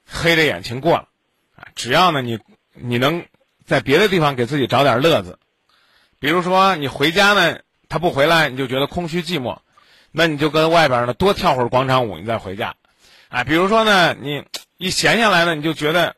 [0.07, 1.09] 黑着眼睛过了，
[1.57, 2.39] 啊，只要呢你
[2.75, 3.27] 你能
[3.67, 5.41] 在别的地方给自己找点乐子，
[6.21, 7.59] 比如说你回家呢，
[7.89, 9.59] 他不回来，你就觉得空虚寂寞，
[10.13, 12.77] 那你就跟外边呢多跳会儿广场舞，你再回家，
[13.31, 14.45] 啊，比如说呢，你
[14.77, 16.15] 一闲下来呢，你就觉得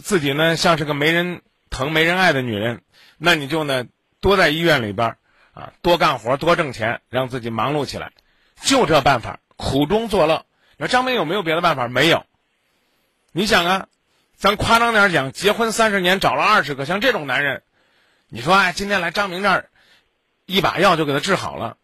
[0.00, 2.82] 自己呢像是个没人疼、没人爱的女人，
[3.18, 3.84] 那你就呢
[4.20, 5.18] 多在医院里边儿
[5.54, 8.12] 啊，多干活、多挣钱，让自己忙碌起来，
[8.60, 10.44] 就这办法，苦中作乐。
[10.76, 11.88] 那张明有没有别的办法？
[11.88, 12.26] 没有。
[13.32, 13.86] 你想啊，
[14.36, 17.62] 咱夸张点讲，结婚三十年找了二十个，像这种男人，
[18.28, 19.70] 你说哎，今天来张明这儿，
[20.46, 21.76] 一把药就给他治好了，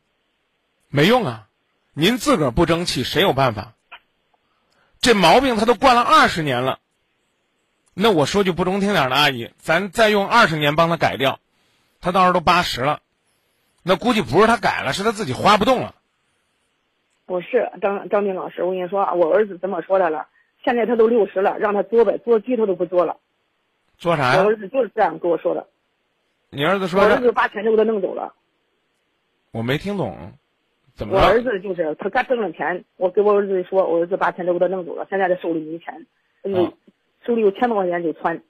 [0.89, 1.47] 没用啊！
[1.93, 3.75] 您自个儿不争气，谁有办法？
[5.01, 6.79] 这毛病他都惯了二十年了。
[7.95, 11.41] 那我说句不中听点的，阿姨，咱再用二十年帮他改掉，
[12.01, 13.01] 他到时候都八十了，
[13.83, 15.95] 那估计不是他改了，是他自己花不动了。
[17.27, 20.27] 不是张张明老师，我跟你说啊，我儿子怎么说的了？
[20.65, 23.17] 现在他都六十了，让他做呗，做鸡他都不做了。
[23.97, 24.43] 做啥呀？
[24.43, 25.67] 我儿子就是这样跟我说的。
[26.51, 28.35] 你儿子说的，儿子把钱都给他弄走了。
[29.53, 30.33] 我没听懂，
[30.95, 31.41] 怎么我儿？
[31.43, 36.07] 子就是他刚挣了钱，我给我儿子说，我儿子把钱都给他弄走了，现在他手里没钱，
[36.43, 36.73] 他就啊
[37.25, 38.43] 手里有千多块钱就穿。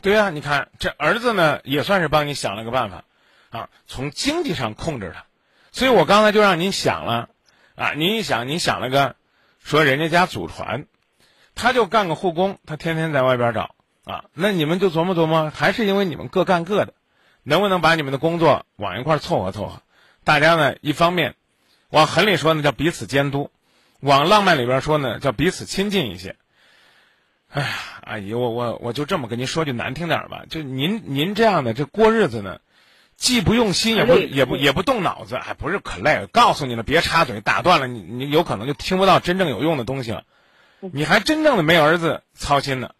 [0.00, 3.04] 对呀、你看这儿子呢，也算是帮你想了个办法，
[3.50, 5.24] 啊，从经济上控制他。
[5.70, 7.28] 所以我刚才就让您想了，
[7.76, 9.16] 啊，您一想，您想了个，
[9.62, 10.86] 说人家家祖传，
[11.54, 13.74] 他就干个护工，他天天在外边找
[14.04, 16.94] 啊，那你们就琢磨琢磨，还是因为你们各干各的，
[17.42, 19.82] 能不能把你们的工作往一块凑合凑合？
[20.24, 21.34] 大家呢，一方面
[21.90, 23.50] 往狠里说呢叫彼此监督，
[24.00, 26.36] 往浪漫里边说呢叫彼此亲近一些。
[27.50, 27.68] 哎呀，
[28.02, 32.60] 阿姨，我我我就这么跟您说句难听点儿吧，就您您这样的这过日子呢，
[33.18, 36.26] 既不用心，也不也不也不动脑子，还不是可累。
[36.32, 40.22] 告诉你了，别插嘴，打断了你，你有可能就听不到真正有用的东西了。
[40.80, 42.92] 你还真正的没儿子操心呢，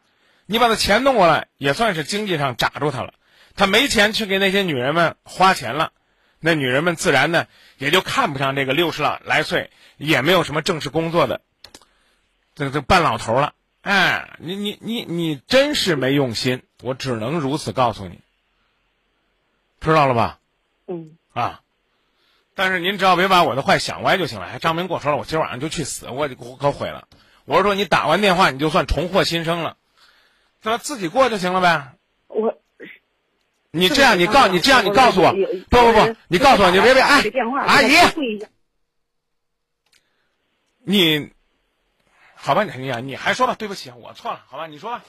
[0.44, 3.14] 你把他钱弄过来，也算是经济上扎住他了。
[3.54, 5.92] 他没钱去给那些女人们花钱了，
[6.40, 7.46] 那女人们自然呢
[7.78, 11.42] 也就看不上这个六十来来岁也没有什么正式工作的
[12.56, 13.52] 这这半老头了。
[13.82, 18.20] 哎，你你你你真是没用心，我只能如此告诉你，
[19.81, 20.39] 知道了吧？
[20.87, 21.61] 嗯，啊，
[22.55, 24.47] 但是您只要别把我的坏想歪就行了。
[24.47, 27.07] 还张明跟我说了，我今儿晚上就去死，我我可毁了。
[27.45, 29.76] 我是说，你打完电话你就算重获新生了，
[30.62, 30.79] 对吧？
[30.79, 31.93] 自己过就行了呗。
[32.26, 32.59] 我
[33.70, 37.22] 你这样，你告你这样，你告诉我，不不不，你告诉我，你别别哎，
[37.66, 37.95] 阿姨，
[40.85, 41.31] 你，
[42.35, 45.05] 好吧，你你你还说吧，对不起，我错了，好吧，你说吧，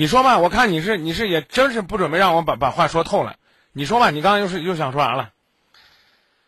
[0.00, 3.36] 你说吧，我看你是你是也真是不准备让我把把话说透了，
[3.74, 5.34] 你说吧，你刚刚又是又想说啥了？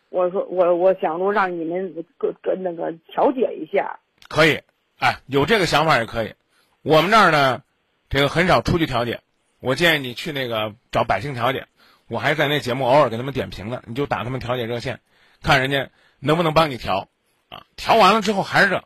[0.09, 4.59] 我说我我想着让你们跟跟那个调解一下，可以，
[4.97, 6.33] 哎，有这个想法也可以。
[6.81, 7.61] 我们这儿呢，
[8.09, 9.21] 这个很少出去调解，
[9.59, 11.67] 我建议你去那个找百姓调解。
[12.07, 14.99] 我还在那节目偶尔给他们点评呢，你就打他们调解热线，
[15.43, 17.07] 看人家能不能帮你调，
[17.49, 18.83] 啊，调完了之后还是这，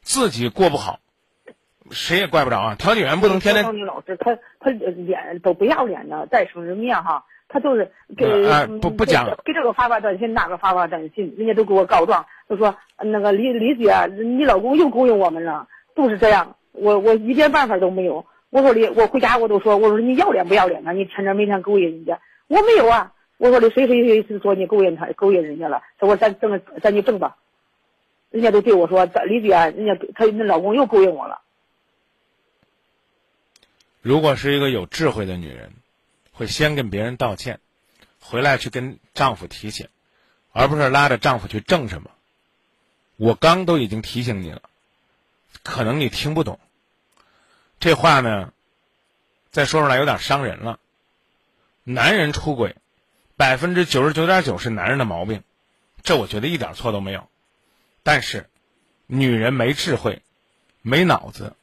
[0.00, 0.98] 自己过不好，
[1.90, 2.74] 谁也怪不着啊。
[2.78, 3.74] 调解员不能天天。
[3.74, 7.24] 女老师，他他脸都不要脸的，在生人面哈。
[7.48, 16.56] 他就是给哎不不讲给这个发发短信，那个发发短信，人家都给我告状，都说那个李李姐，你老公又勾引我们了，都是这样。
[16.72, 18.24] 我我一点办法都没有。
[18.48, 20.94] 我说李，我回家我都说，我说你要脸不要脸的？
[20.94, 23.12] 你天天每天勾引人家，我没有啊。
[23.36, 25.82] 我说的谁谁谁是说你勾引他，勾引人家了？
[25.98, 27.36] 他说咱挣咱就挣吧。
[28.30, 31.42] 人家都对我说，李姐，人家她那老公又勾引我了。
[34.02, 35.72] 如果是一个有智慧的女人。
[36.34, 37.60] 会先跟别人道歉，
[38.18, 39.88] 回来去跟丈夫提醒，
[40.50, 42.10] 而不是拉着丈夫去挣什么。
[43.16, 44.62] 我刚都已经提醒你了，
[45.62, 46.58] 可能你听不懂。
[47.80, 48.54] 这话呢，
[49.50, 50.80] 再说出来有点伤人了。
[51.84, 52.76] 男人出轨，
[53.36, 55.44] 百分之九十九点九是男人的毛病，
[56.02, 57.28] 这我觉得一点错都没有。
[58.02, 58.48] 但是，
[59.06, 60.22] 女人没智慧，
[60.80, 61.54] 没脑子，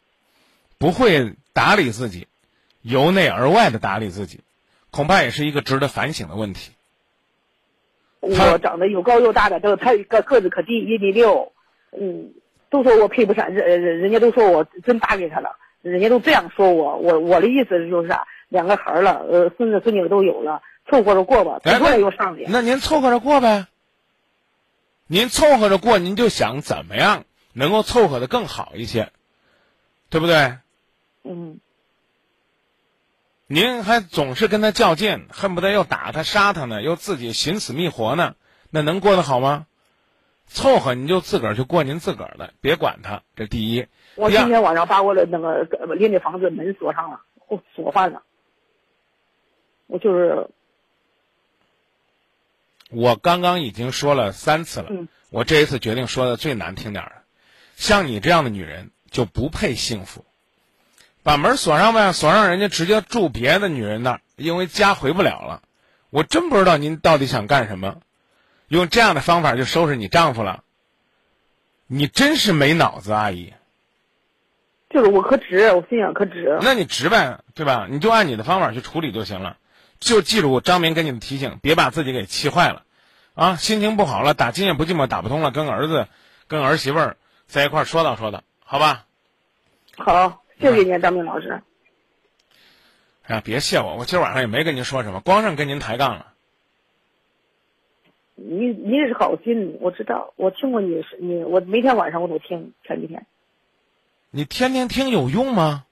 [0.77, 2.28] 不会打理自己，
[2.81, 4.41] 由内而外的打理自己。
[4.91, 6.71] 恐怕也是一个值得反省的问题。
[8.21, 11.51] 我长得又高又大的，都他个个子可低，一米六，
[11.91, 12.33] 嗯，
[12.69, 22.45] 都说我配不上，人人家都说我真打给他了，人家都这样说我，我我的意思就是啊，两个孩儿了，呃，孙子孙女都有了，凑合着过吧，再过来又上去。
[22.49, 23.67] 那您凑合着过呗。
[25.05, 29.11] 您凑合着过，您就想怎么样能够凑合的更好一些，
[30.09, 30.57] 对不对？
[31.23, 31.59] 嗯。
[33.51, 38.35] 您还总是跟他较劲，恨不得又打他、杀他呢，又自己寻死觅活呢，
[38.69, 39.65] 那能过得好吗？
[40.45, 43.23] 凑合你就自个儿去过您自个儿的，别管他。
[43.35, 43.87] 这第一。
[44.13, 45.63] 我今天晚上把我的那个
[45.95, 47.21] 邻居房子门锁上了，
[47.75, 48.21] 锁上了。
[49.87, 50.47] 我就是。
[52.91, 54.91] 我刚刚已经说了三次了，
[55.31, 57.23] 我这一次决定说的最难听点儿，
[57.75, 60.23] 像你这样的女人就不配幸福。
[61.29, 65.61] 把门锁上呗，锁上人家直接住别的女人那儿，因为家回不了了。
[66.09, 67.97] 我真不知道您到底想干什么，
[68.67, 70.63] 用这样的方法就收拾你丈夫了。
[71.85, 73.53] 你真是没脑子，阿姨。
[74.89, 76.57] 就是我可直，我心眼可直。
[76.63, 77.85] 那你直呗，对吧？
[77.87, 79.57] 你就按你的方法去处理就行了。
[79.99, 82.81] 就记住张明给你的提醒，别把自己给气坏了，
[83.35, 86.07] 啊，心情不好了，打今夜不寂寞打不通了，跟儿子、
[86.47, 89.05] 跟儿媳妇儿在一块儿说道说道，好吧？
[89.95, 90.41] 好。
[90.59, 91.61] 谢谢您，张明老师。
[93.23, 96.33] 哎呀，别谢我，我今儿晚上也没跟您说什么，光上跟您抬杠了。
[98.35, 103.25] 您您是好心，我知道，我听过你，你我每天晚上我都听，前几天。
[104.31, 105.85] 你天天听有用吗？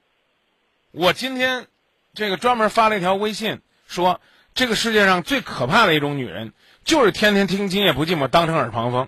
[0.92, 1.68] 我今天
[2.14, 4.20] 这个专门发了一条微信，说
[4.54, 6.52] 这个世界上最可怕的一种女人，
[6.84, 9.08] 就是天天听《今夜不寂寞》当成耳旁风。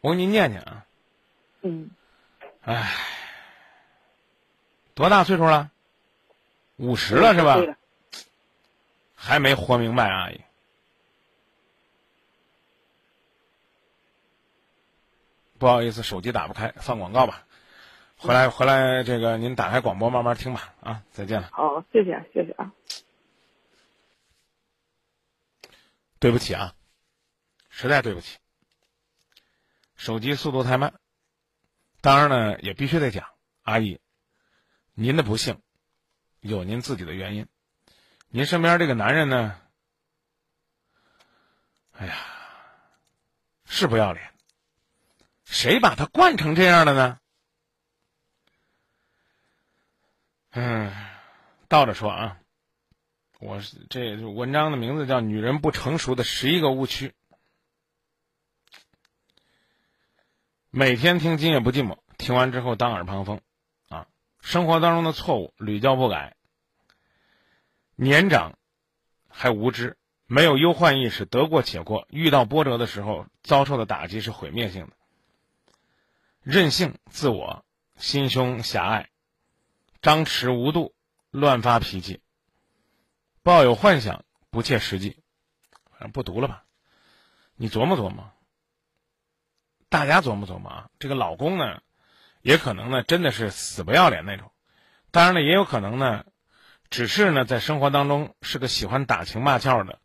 [0.00, 0.84] 我给您念念啊。
[1.62, 1.90] 嗯。
[2.62, 2.92] 唉。
[4.98, 5.70] 多大岁数了？
[6.74, 7.56] 五十了是吧？
[9.14, 10.40] 还没活明白，阿姨。
[15.56, 17.46] 不好意思，手机打不开，放广告吧。
[18.16, 20.74] 回来，回来，这个您打开广播慢慢听吧。
[20.80, 21.50] 啊，再见了。
[21.52, 22.72] 好，谢谢，谢谢啊。
[26.18, 26.74] 对不起啊，
[27.70, 28.38] 实在对不起。
[29.94, 30.92] 手机速度太慢。
[32.00, 33.28] 当然呢，也必须得讲，
[33.62, 34.00] 阿姨，
[35.00, 35.62] 您的不幸
[36.40, 37.46] 有您自己的原因。
[38.30, 39.56] 您身边这个男人呢，
[41.92, 42.16] 哎呀，
[43.64, 44.34] 是不要脸。
[45.44, 47.20] 谁把他惯成这样的呢？
[50.50, 50.92] 嗯，
[51.68, 52.40] 倒着说啊，
[53.38, 57.10] 我是这文章的名字叫《女人不成熟的十一个误区》。
[60.70, 63.40] 每天听今夜不寂寞，听完之后当耳旁风，
[64.48, 66.34] 生活当中的错误屡教不改，
[67.96, 68.58] 年长
[69.28, 74.92] 还无知，没有忧患意识，得过且过，遇到波折的时候遭受的打击是毁灭性的。
[76.40, 77.62] 任性、自我、
[77.98, 79.10] 心胸狭隘、
[80.00, 80.94] 张弛无度、
[81.30, 82.22] 乱发脾气、
[83.42, 85.18] 抱有幻想、不切实际，
[85.90, 86.64] 反正不读了吧？
[87.54, 88.32] 你琢磨琢磨。
[89.90, 91.82] 大家琢磨琢磨啊，这个老公呢，
[92.42, 94.50] 也可能呢真的是死不要脸那种，
[95.10, 96.24] 当然了，也有可能呢，
[96.90, 99.98] 只是呢在生活当中是个喜欢打情骂俏的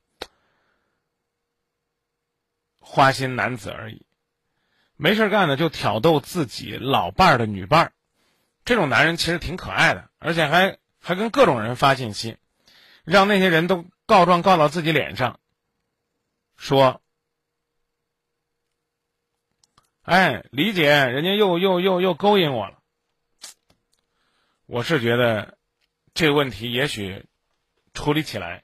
[2.80, 4.06] 花心男子而已，
[4.98, 7.94] 没事干呢就挑逗自己老伴儿的女伴儿，
[8.66, 12.38] 这种男人其实挺可爱的，而且还还跟各种人发信息，
[13.04, 15.40] 让那些人都告状告到自己脸上，
[16.58, 17.03] 说。
[20.04, 22.78] 哎，李姐，人家又又又又勾引我了。
[24.66, 25.58] 我是觉得
[26.14, 27.26] 这个问题也许
[27.94, 28.64] 处理起来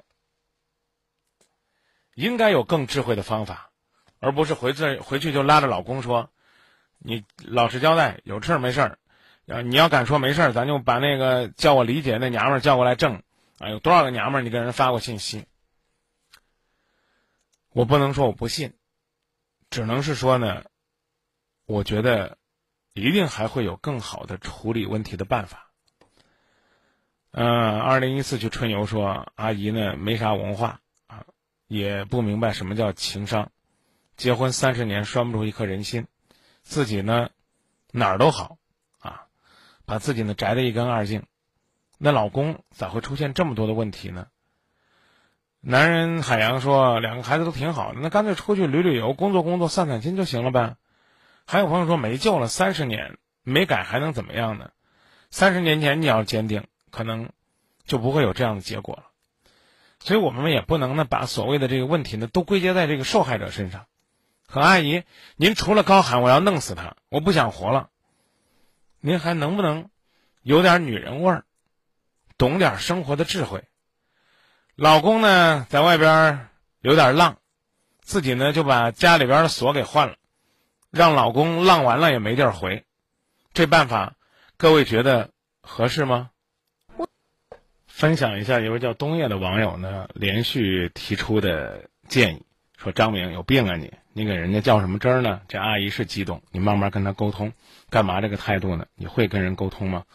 [2.13, 3.71] 应该有更智慧的方法，
[4.19, 6.29] 而不是回去回去就拉着老公说
[6.99, 8.99] ：“你老实交代，有事儿没事儿。
[9.47, 13.23] 啊，你要敢说没事儿，咱就把那个叫我李姐那娘们儿叫过来证。
[13.59, 15.45] 啊，有多少个娘们儿你给人发过信息？
[17.69, 18.73] 我不能说我不信，
[19.69, 20.65] 只能是说呢。”
[21.69, 22.39] 我觉得，
[22.95, 25.69] 一定还会有更好的处理问题的办法。
[27.29, 31.25] 嗯，二零一四去春游说阿姨呢没啥文化啊，
[31.67, 33.51] 也不明白什么叫情商，
[34.17, 36.07] 结婚三十年拴不住一颗人心，
[36.63, 37.29] 自己呢
[37.91, 38.57] 哪儿都好
[38.97, 39.27] 啊，
[39.85, 41.27] 把自己呢宅得一干二净，
[41.99, 44.25] 那老公咋会出现这么多的问题呢？
[45.61, 50.75] 男人海洋说两个孩子都挺好的，那干脆出去旅旅游，工作工作散散心就行了呗。
[51.51, 54.69] 还有朋友说没救了，三十年没改还能怎么样呢？
[55.31, 57.31] 三十年前你要坚定，可能
[57.85, 59.05] 就不会有这样的结果了。
[59.99, 63.87] 所以我们也不能呢把所谓的这个问题呢都归结在这个受害者身上。
[64.45, 65.01] 可阿姨，
[65.37, 67.89] 您除了高喊我要弄死他，我不想活了，
[68.99, 69.89] 您还能不能
[70.43, 71.45] 有点女人味儿，
[72.37, 73.63] 懂点生活的智慧？
[74.75, 76.47] 老公呢在外边
[76.81, 77.39] 有点浪，
[78.01, 80.15] 自己呢就把家里边的锁给换了。
[80.91, 82.83] 让老公浪完了也没地儿回，
[83.53, 84.13] 这办法
[84.57, 85.29] 各位觉得
[85.61, 86.31] 合适吗？
[87.87, 92.43] 分享一下一位叫冬叶的网友呢连续提出的建议，
[92.77, 95.41] 说张明有病啊你，你给人家较什么真儿呢？
[95.47, 97.51] 这阿姨是激动，你慢慢跟她沟通，
[97.89, 98.85] 干嘛这个态度呢？
[98.95, 100.05] 你会跟人沟通吗？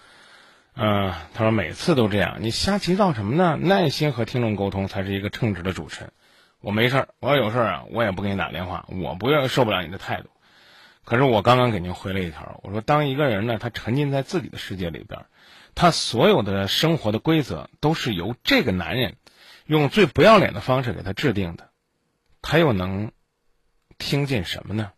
[0.77, 3.57] 嗯，他说每次都这样，你瞎急躁什么呢？
[3.61, 6.12] 耐心和听众沟通才是一个称职的主持人。
[6.61, 10.31] 我没事儿，我要有事儿啊，我也不给你打电话，我不愿受不了你的态度。
[11.05, 15.26] 可是我刚刚给您回了一条，我说当一个人呢，他沉浸在自己的世界里边，
[15.74, 19.16] 他所有的生活的规则都是由这个男人
[19.66, 21.70] 用最不要脸的方式给他制定的，
[22.40, 23.12] 他又能
[23.98, 24.92] 听进什么呢？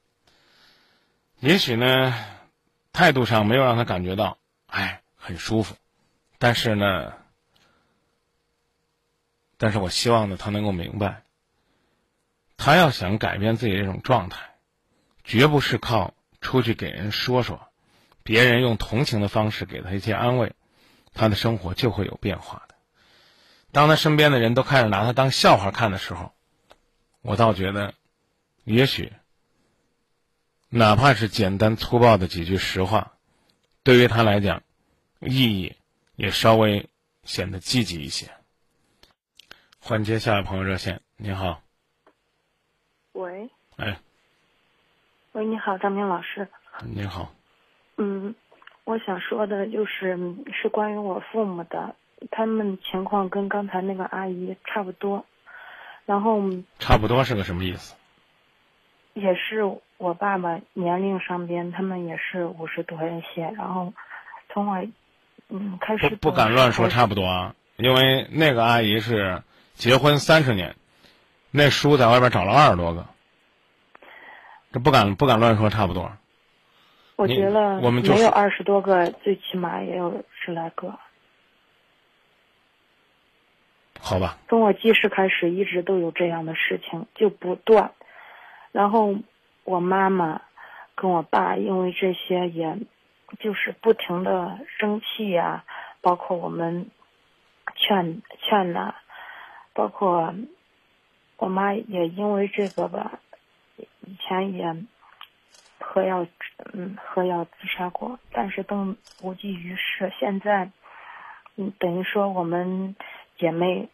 [1.41, 2.15] 也许呢，
[2.93, 5.75] 态度上没有让他感觉到哎很舒服，
[6.39, 7.15] 但是呢，
[9.59, 11.25] 但是我希望呢，他能够明白，
[12.57, 14.56] 他要想改变自己这种状态。
[15.27, 17.69] 绝不是靠出去给人说说，
[18.23, 20.53] 别人用同情的方式给他一些安慰，
[21.13, 22.77] 他的生活就会有变化的。
[23.73, 26.33] 当他身边的人都开始拿他当笑话看的时候，
[27.23, 27.93] 我倒觉得，
[28.63, 29.13] 也许，
[30.69, 33.15] 哪怕是简单粗暴的几句实话，
[33.83, 34.63] 对于他来讲，
[35.21, 35.75] 意义
[36.15, 36.89] 也稍微
[37.25, 38.31] 显得积极一些。
[39.81, 41.63] 换接下一位朋友热线，您好。
[43.13, 43.51] 喂。
[43.75, 44.01] 哎。
[45.37, 46.49] 喂，你好，张明老师。
[46.83, 47.31] 你好。
[47.99, 48.35] 嗯，
[48.85, 50.19] 我想说的就是
[50.51, 51.95] 是关于我父母的，
[52.31, 55.27] 他们情况跟刚才那个阿姨差不多，
[56.07, 56.41] 然后。
[56.79, 57.95] 差不多是个什么意思？
[59.13, 59.63] 也是
[59.99, 63.93] 我爸爸年龄上边，他们也是五十多一些，然后
[64.49, 64.87] 从我
[65.51, 66.09] 嗯开始。
[66.09, 69.43] 不不敢乱说差不多啊，因为那个阿姨是
[69.75, 70.77] 结婚三十年，
[71.51, 73.05] 那叔在外边找了二十多个。
[74.77, 76.13] 这不敢不敢乱说，差不多。
[77.17, 80.99] 我觉得我们就没有二十多个，最起码也有十来个。
[83.99, 87.93] 好吧，从我记事开始，一直都有这样的事情，就不断。
[88.71, 89.17] 然后
[89.65, 90.43] 我妈妈
[90.95, 92.77] 跟我爸因为这些，也
[93.41, 95.65] 就是不停的生气呀、
[96.03, 96.91] 包括我们
[97.77, 98.95] 劝劝呐、
[99.73, 100.35] 包括
[101.39, 103.21] 我妈也因为这个吧，
[104.07, 104.75] 以前也
[105.81, 106.25] 喝药，
[106.73, 110.13] 嗯，喝药自杀过，但是都无济于事。
[110.19, 110.71] 现在，
[111.57, 112.95] 嗯，等于说我们
[113.37, 113.89] 姐妹，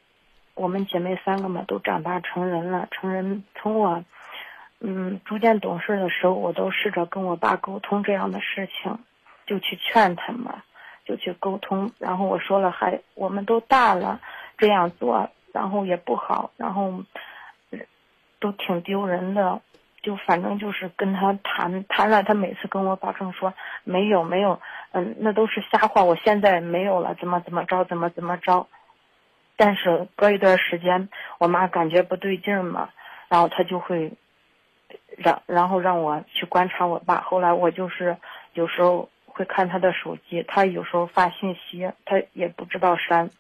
[0.54, 2.86] 我们姐妹三个嘛，都长大成人了。
[2.90, 4.04] 成人从我，
[4.80, 8.98] 嗯，逐渐懂事的时候，我都试着跟我爸沟通这样的事情，
[9.46, 10.62] 就去劝他嘛，
[11.06, 11.90] 就去沟通。
[11.98, 14.20] 然后我说了，还我们都大了，
[14.58, 17.02] 这样做，然后也不好，然后
[18.38, 19.62] 都挺丢人的。
[20.02, 28.66] 就反正就是跟他谈谈了，他每次跟我保证说没有没有，嗯，那都是瞎话，我现在没有了，怎么怎么着，怎么怎么着。
[29.54, 32.90] 但是隔一段时间，我妈感觉不对劲儿嘛，
[33.28, 34.12] 然后她就会
[35.16, 37.20] 让然后让我去观察我爸。
[37.20, 38.16] 后来我就是
[38.54, 43.30] 有时候会看他的手机，他有时候发信息，他也不知道删，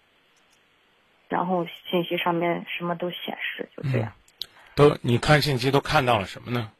[1.28, 4.12] 然后信息上面什么都显示，就这样。
[4.74, 6.70] 都你看信息都看到了什么呢？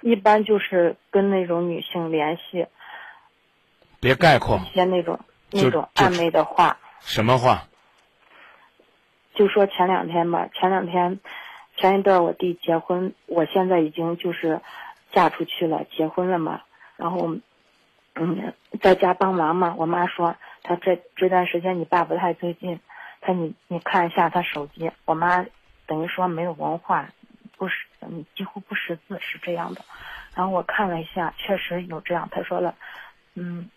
[0.00, 2.66] 一般就是跟那种女性联系，
[3.98, 5.18] 别概括一些那种
[5.50, 7.66] 那种暧昧的话，什么话，
[9.34, 11.18] 就说前两天吧，前两天
[11.76, 14.60] 前一段我弟结婚，我现在已经就是
[15.12, 16.62] 嫁出去了，结婚了嘛，
[16.96, 17.36] 然后
[18.14, 22.78] 嗯在家帮忙嘛，我妈说她这这段时间你爸不太最近，
[23.20, 25.44] 她你你看一下他手机，我妈
[25.86, 27.08] 等于说没有文化，
[27.56, 29.84] 不识嗯几乎不识字是这样的，
[30.34, 32.74] 然后我看了一下，确实有这样，他说了，
[33.34, 33.70] 嗯，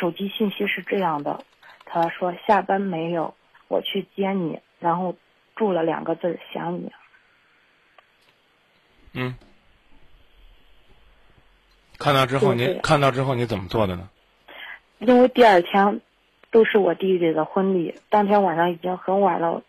[0.00, 1.44] 手机信息是这样的，
[1.84, 3.34] 他说下班没有，
[3.68, 5.16] 我去接你，然后
[5.54, 6.92] 注了两个字儿想你。
[9.12, 9.34] 嗯，
[11.98, 14.08] 看到之后你就这样看到之后你怎么做的呢？
[14.98, 16.00] 因为第二天
[16.50, 19.62] 都是我弟弟的婚礼，当天晚上已经很晚了，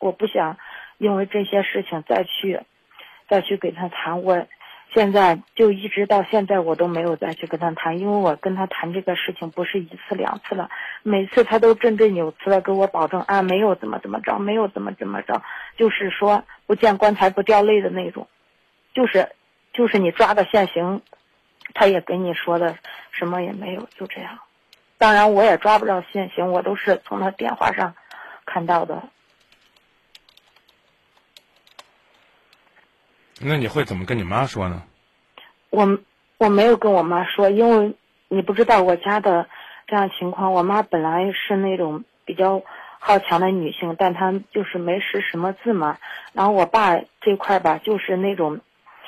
[0.00, 0.58] 我不想
[1.00, 2.60] 因为这些事情再去
[3.26, 4.22] 再去给他谈。
[4.22, 4.46] 我
[4.92, 10.68] 现在就一直到现在我都没有再去跟他谈，因为我跟他谈这个事情不是一次两次了，
[11.02, 15.42] 每次他都振振有词的给我保证啊，没有怎么怎么着，没有怎么怎么着，
[15.78, 18.28] 就是说不见棺材不掉泪的那种，
[18.92, 19.30] 就是
[19.72, 21.00] 就是你抓到现行，
[21.72, 22.76] 他也跟你说的
[23.10, 24.38] 什么也没有，就这样。
[24.98, 27.94] 当然我也抓不着现行，我都是从他电话上
[28.44, 29.02] 看到的。
[33.42, 34.82] 那你会怎么跟你妈说呢？
[35.70, 35.98] 我
[36.36, 37.94] 我没有跟我妈说，因为
[38.28, 39.48] 你不知道我家的
[39.86, 40.52] 这样情况。
[40.52, 42.62] 我妈本来是那种比较
[42.98, 45.96] 好强的女性，但她就是没识什么字嘛。
[46.32, 48.60] 然后我爸这块吧，就是那种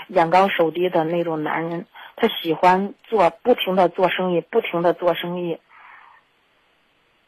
[0.09, 5.59] 眼高手低的那种男人，他喜欢做不停的做生意，不停的做生意，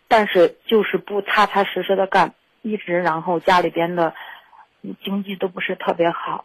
[0.08, 4.14] 但是就是不踏踏实实的干，一直然后家里边的
[5.02, 6.44] 经济都不是特别好。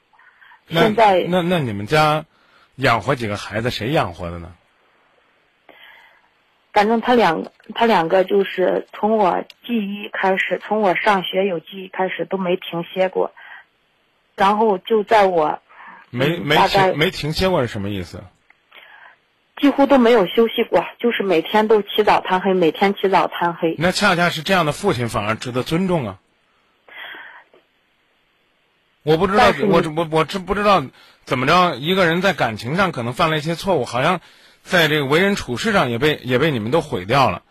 [0.70, 2.26] 那现在那那你们家
[2.76, 4.53] 养活几个孩子，谁养活的呢？
[6.72, 13.34] 反正他两个，他两个就是从我记忆开始，从我上学有记忆开始都没停歇过，
[14.36, 15.59] 然后就在我
[16.11, 18.24] 没没停没停歇过是什么意思？
[19.59, 23.76] 几乎都没有休息过，就是每天都起早贪黑，每天起早贪黑。
[23.78, 26.20] 那恰恰是这样的父亲反而值得尊重啊！
[29.10, 30.84] 我不知道我我我知不知道
[31.26, 31.76] 怎么着？
[31.78, 34.20] 一个人在感情上可能犯了一些错误，好像
[34.62, 37.41] 在这个为人处事上也被也被你们都毁掉了。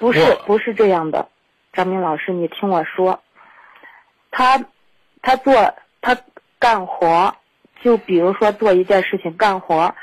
[0.00, 1.28] 不是不是这样的，
[1.72, 3.22] 张明老师，你听我说，
[4.32, 4.64] 他
[5.22, 6.18] 他做他
[6.58, 7.36] 干活，
[7.84, 9.94] 就比如说做一件事情干活，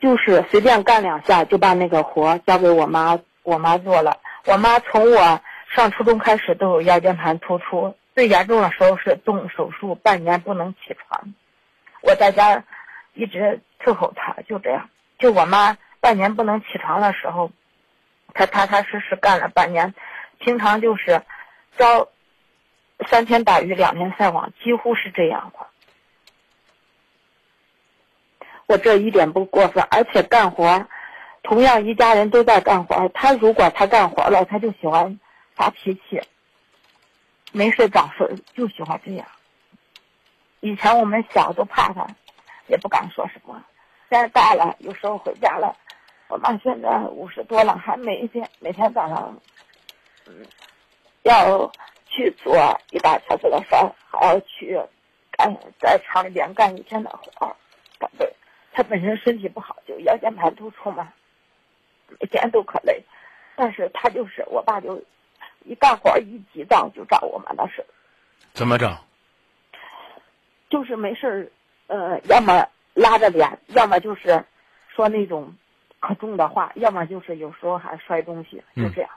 [0.00, 4.18] 就是随便干两下就把那个活交给我妈，我妈做了。
[4.44, 5.40] 我妈从我
[5.72, 11.34] 上初中开始都有腰间盘突出，最严重的时候是动手术，半年不能起床。
[12.00, 12.64] 我在家
[13.12, 14.88] 一直伺候他，就这样。
[15.18, 17.50] 就我妈半年不能起床的时候，
[18.32, 19.94] 她踏踏实实干了半年，
[20.38, 21.20] 平常就是
[21.76, 22.08] 朝
[23.06, 25.66] 三天打鱼两天晒网，几乎是这样的。
[28.66, 30.86] 我这一点不过分，而且干活，
[31.42, 35.20] 同样一家人都在干活，他如果他干活了，他就喜欢
[35.54, 36.22] 发脾气，
[37.56, 39.26] 没事找事就喜欢这样。
[40.60, 42.06] 以前我们小都怕他，
[42.66, 43.64] 也不敢说什么，
[44.10, 45.74] 现在大了，有时候回家了，
[46.28, 49.34] 我妈现在五十多了，还每天每天早上，
[50.26, 50.46] 嗯，
[51.22, 51.72] 要
[52.10, 52.54] 去做
[52.90, 54.78] 一大车子的饭，还要去
[55.30, 55.50] 干
[55.80, 57.56] 在厂里边干一天的活儿，
[57.98, 58.30] 干的。
[58.70, 61.10] 她本身身体不好，就腰间盘突出嘛，
[62.20, 63.02] 每天都可累。
[63.54, 65.02] 但是他就是我爸，就
[65.66, 67.86] 一干活一急躁就找我妈的事儿。
[68.52, 68.98] 怎么着？
[70.70, 71.50] 就是没事儿，
[71.86, 74.44] 呃，要么拉着脸，要么就是
[74.94, 75.54] 说那种
[76.00, 79.10] 可重的话，要么就是有时候还摔东西，就这样。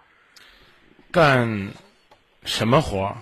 [1.11, 1.71] 干
[2.43, 3.17] 什么活儿？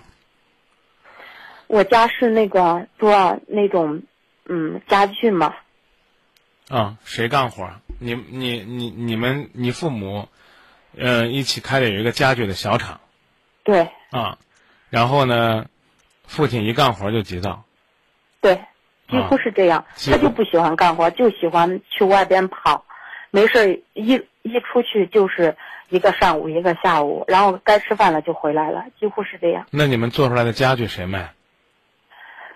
[1.68, 4.02] 我家是那个做那种
[4.46, 5.54] 嗯家具嘛，
[6.68, 7.80] 啊，谁干活儿？
[7.98, 10.28] 你你你你们你父母，
[10.96, 13.00] 呃，一起开的有一个家具的小厂
[13.68, 14.38] 对啊，
[14.88, 15.66] 然后呢，
[16.26, 17.64] 父亲一干活就急躁，
[18.40, 18.58] 对，
[19.10, 19.84] 几乎是这样。
[20.10, 22.86] 他就不喜欢干活，就喜欢去外边跑，
[23.30, 25.54] 没事儿一一出去就是
[25.90, 29.66] 一个上午一个下午，然后该吃饭了就回来了，几乎是这样。
[29.70, 31.34] 那你们做出来的家具谁卖？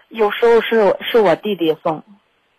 [0.09, 2.03] 有时候是是我弟弟送，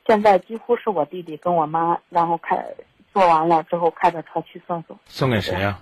[0.05, 2.63] 现在几乎是我弟弟跟我妈，然后开
[3.11, 4.99] 做完了之后开着车去送送。
[5.07, 5.79] 送给谁呀、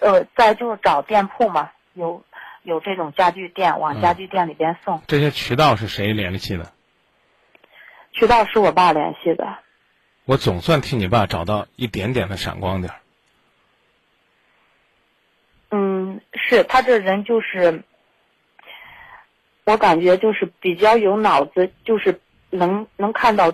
[0.00, 2.24] 呃，再就是找店铺嘛，有
[2.62, 5.00] 有这种家具店，往家具店里边送。
[5.06, 6.72] 这些渠道是谁联系的？
[8.12, 9.58] 渠道是我爸联系的，
[10.24, 12.96] 我总算替你爸找到一点点的闪光点儿。
[15.70, 17.84] 嗯，是他这人就是，
[19.64, 22.20] 我感觉就是比较有脑子，就是
[22.50, 23.52] 能能看到，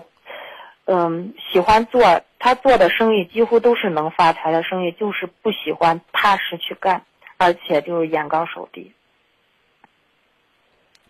[0.85, 7.03] 嗯，喜欢做他做的生意几乎都是能发财的生意，就是不喜欢踏实去干，
[7.37, 8.93] 而且就是眼高手低。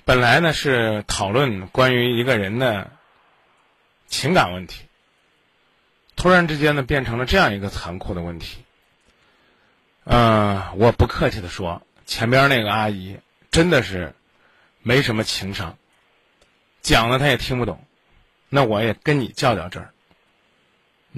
[0.05, 2.91] 本来呢是讨论关于一个人的
[4.05, 4.85] 情感问题，
[6.15, 8.63] 突然之间呢变成了这样一个残酷的问题。
[10.05, 13.19] 嗯、我不客气的说，前边那个阿姨
[13.51, 14.15] 真的是
[14.81, 15.77] 没什么情商，
[16.81, 17.83] 讲了她也听不懂。
[18.47, 19.93] 那我也跟你较较真儿，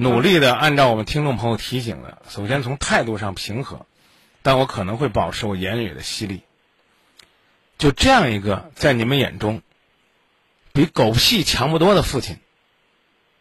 [0.02, 3.86] 努力的按照我们听众朋友提醒的，首先从态度上平和，
[4.42, 6.42] 但我可能会保持我言语的犀利。
[7.78, 9.62] 就这样一个在你们眼中
[10.72, 12.38] 比狗屁强不多的父亲，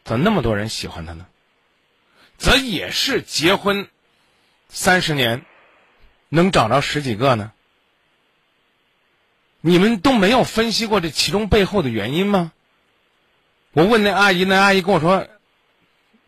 [0.02, 1.26] 怎那么多人喜欢他呢？
[2.38, 3.86] 则也是结婚
[4.68, 5.44] 三十年，
[6.28, 7.52] 能找着十几个呢？
[9.60, 12.50] 你们都没有分析过这其中背后的原因吗？
[13.70, 15.28] 我问那阿姨，那阿姨跟我说，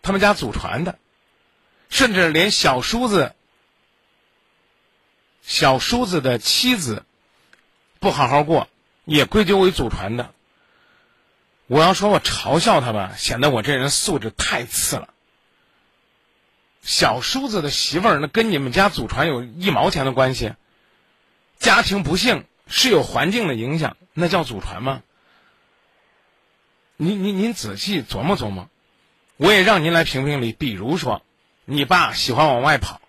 [0.03, 0.99] 他们家祖传的，
[1.89, 3.35] 甚至连小叔子、
[5.43, 7.05] 小叔子的妻子
[7.99, 8.69] 不好好过，
[9.05, 10.33] 也归咎为祖传的。
[11.67, 15.09] 我要说我嘲笑他吧，显得我这人素质太次了。
[16.83, 20.55] 小叔子的媳妇儿，那跟你们家祖传有一毛钱的关系？
[21.59, 25.03] 家庭不幸是有环境的影响，那叫祖传吗？
[26.97, 28.69] 您您您仔细琢磨琢磨，
[29.41, 30.53] 我也让您来评评理。
[30.53, 31.23] 比如说，
[31.65, 33.01] 你爸喜欢往外跑，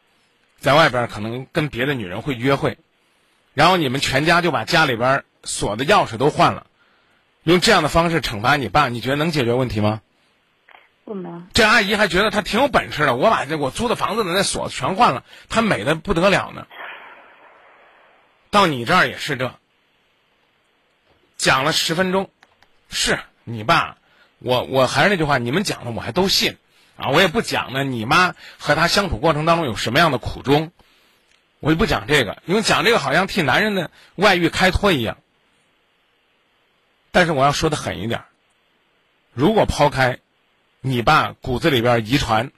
[0.60, 2.78] 在外边可能跟别的女人会约会，
[3.54, 6.68] 然后你们全家就把家里边锁的钥匙都换了，
[7.44, 10.02] 用这样的方式惩罚你爸，你觉得能解决问题吗？
[11.04, 16.66] 不能，这阿姨还觉得她挺有本事的，我把这我租的房子的那锁全换了，她美的不得了呢。
[18.52, 19.54] 到你这儿也是这，
[21.36, 22.30] 讲了十分钟，
[22.88, 23.98] 是你爸，
[24.44, 26.58] 我我还是那句话，你们讲的我还都信，
[26.98, 30.72] 啊，我也不讲呢，你妈和他相处过程当中有什么样的苦衷，
[31.60, 35.20] 我就不讲这个，因为讲这个好像替男人的外遇开脱一样。
[37.12, 38.24] 但是我要说的狠一点，
[39.34, 40.20] 如果抛开
[40.80, 42.52] 你爸骨子里边遗传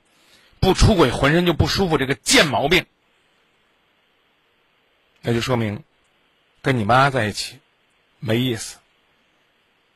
[0.61, 2.85] 不出轨浑身就不舒服这个贱毛病，
[5.21, 5.83] 那就说明
[6.61, 7.59] 跟你妈在一起
[8.19, 8.77] 没意思、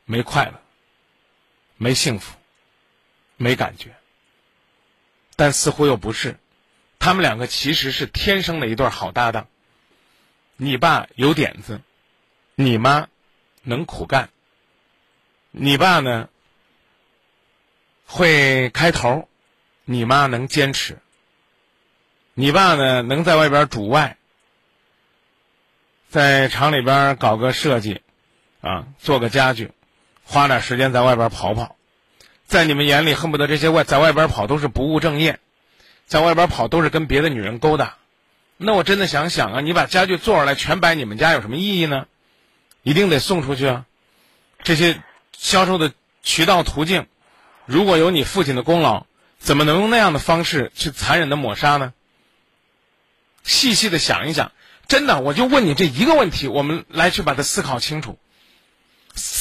[0.04, 0.60] 没快乐、
[1.78, 2.36] 没幸福、
[3.38, 3.94] 没感觉。
[5.36, 6.38] 但似乎又不是，
[6.98, 9.48] 他们两个其实是天生的一对好搭档。
[10.56, 11.80] 你爸有点子，
[12.56, 13.08] 你妈
[13.62, 14.28] 能苦干。
[15.52, 16.28] 你爸呢
[18.04, 19.28] 会开头，
[19.84, 20.98] 你妈能坚持。
[22.34, 24.18] 你爸呢能在外边主外，
[26.08, 28.02] 在厂里边搞个设计，
[28.60, 29.70] 啊，做个家具，
[30.30, 31.76] 花点时间在外边跑跑。
[32.46, 35.40] 在你们眼里，恨不得这些外在外边跑都是不务正业，
[36.06, 37.96] 在外边跑都是跟别的女人勾搭。
[38.58, 42.06] 那我真的想想啊，你把家具做出来全摆你们家有什么意义呢？
[42.82, 43.86] 一定得送出去啊！
[44.62, 45.02] 这些
[45.32, 47.06] 销售的渠道途径，
[47.64, 49.06] 如果有你父亲的功劳，
[49.38, 51.94] 怎么能用那样的方式去残忍的抹杀呢？
[53.44, 54.52] 细细的想一想，
[54.88, 58.18] 真的，我就问你这一个问题，我们来去把它思考清楚。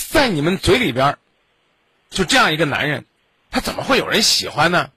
[0.10, 1.18] 在你们嘴里边，
[2.10, 3.06] 就这样一个男人，
[3.50, 4.92] 他怎么会有人喜欢呢？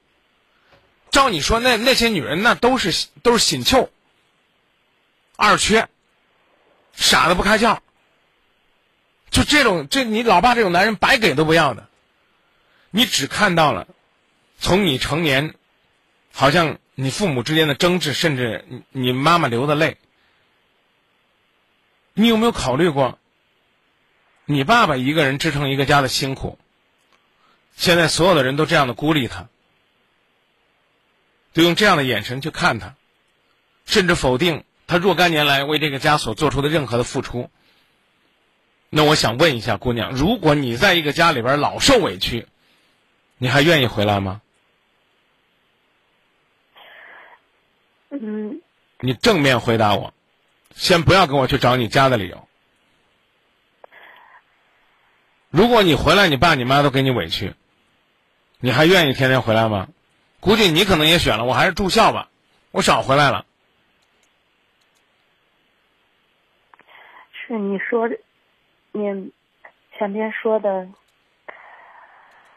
[1.11, 3.91] 照你说，那那些女人那都是都是紧俏、
[5.37, 5.89] 二缺、
[6.95, 7.79] 傻的不开窍。
[9.31, 11.89] 就这种，这你老爸这种男人，白给都不要的。
[12.91, 13.87] 你只看到了，
[14.59, 15.55] 从你成年，
[16.33, 19.99] 好像你父母之间的争执，甚至你妈妈流的泪。
[22.15, 23.20] 你有没有考虑过，
[24.45, 26.59] 你爸爸一个人支撑一个家的辛苦？
[27.77, 29.49] 现在所有的人都这样的孤立他，
[31.53, 32.97] 都用这样的眼神去看他，
[33.87, 37.49] 甚至否定他若干年来为这个家所做出的任何的付出。
[38.91, 42.49] 那我想问一下姑娘，如果你在一个家里边老受委屈，
[43.39, 44.43] 你还愿意回来吗？
[48.11, 48.61] 嗯，
[48.99, 50.13] 你正面回答我，
[50.75, 52.49] 先不要跟我去找你家的理由。
[55.51, 57.55] 如果你回来，你爸你妈都给你委屈，
[58.61, 59.89] 你还愿意天天回来吗？
[60.41, 62.31] 估计你可能也选了，我还是住校吧，
[62.71, 63.45] 我少回来了。
[67.33, 68.17] 是你说的，
[68.93, 69.33] 你
[69.99, 70.89] 前边说的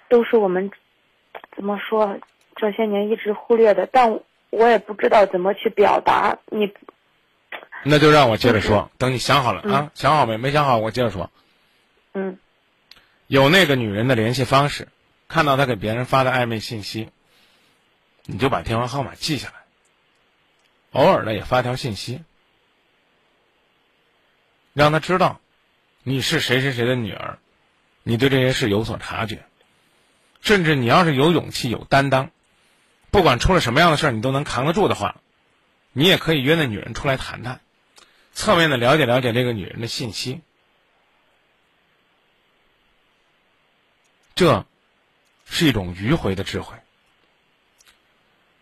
[0.08, 0.72] 都是我们
[1.56, 2.20] 怎么说
[2.56, 4.22] 这些年一直忽略的，但
[4.52, 6.38] 我也不知道怎么去表达。
[6.46, 6.72] 你
[7.84, 10.38] 那就让我接着说，等你想好了啊，想好没？
[10.38, 11.30] 没想好，我接着说。
[12.14, 12.38] 嗯
[13.34, 14.90] 有那个女人的联系方式，
[15.28, 17.10] 看到她给别人发的暧昧信息，
[18.26, 19.56] 你就把电话号码记下来，
[20.92, 22.22] 偶尔呢也发条信息，
[24.74, 25.42] 让她知道
[26.04, 27.40] 你是谁谁谁的女儿，
[28.04, 29.44] 你对这些事有所察觉，
[30.42, 32.30] 甚至你要是有勇气、有担当，
[33.10, 35.22] 不管出了什么样的事儿，你都能扛得住的话，
[35.92, 37.62] 你也可以约那女人出来谈谈，
[38.32, 40.42] 侧面的了解了解这个女人的信息。
[44.36, 44.66] 这
[45.46, 46.76] 是一种迂回的智慧。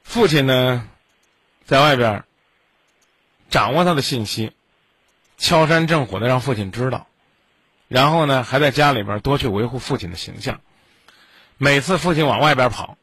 [0.04, 0.88] 父亲呢，
[1.66, 2.26] 在外边
[3.50, 4.52] 掌握他的信息，
[5.38, 7.08] 敲山震虎的让父亲知道，
[7.88, 10.60] 然后呢，还在家里边多去维护父亲的形象。
[11.58, 12.98] 每次父亲往外边跑，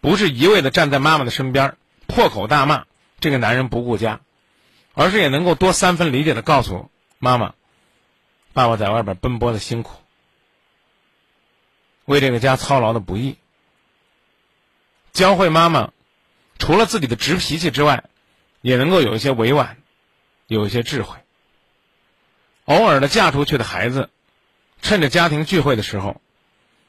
[0.00, 2.84] 不是一味的站在妈妈的身边破口大骂
[3.20, 4.20] 这个男人不顾家，
[4.94, 7.54] 而是也能够多三分理解的告诉妈妈，
[8.52, 10.03] 爸爸在外边奔波的辛苦。
[12.04, 13.36] 为这个家操劳的不易，
[15.12, 15.92] 教会妈妈，
[16.58, 18.04] 除了自己的直脾气之外，
[18.60, 19.78] 也能够有一些委婉，
[20.46, 21.18] 有一些智慧。
[22.66, 24.10] 偶尔的嫁出去的孩子，
[24.82, 26.20] 趁着家庭聚会的时候，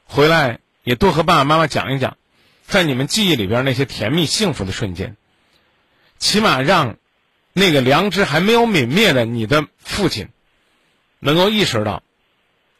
[0.04, 2.16] 回来也多和爸爸妈妈讲一讲，
[2.64, 5.16] 在你们记忆里边那些甜蜜幸福的瞬间，
[6.18, 6.96] 起码让
[7.52, 10.28] 那个良知还没有泯灭的你的父亲，
[11.18, 12.02] 能够意识到，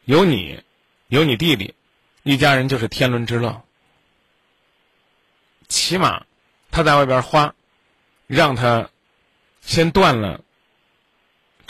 [0.05, 0.63] 有你，
[1.07, 1.73] 有你弟弟。
[2.27, 3.63] 一家人就是天伦之乐。
[5.69, 6.25] 起码
[6.71, 7.55] 他在外边花，
[8.27, 8.89] 让他
[9.61, 10.41] 先断了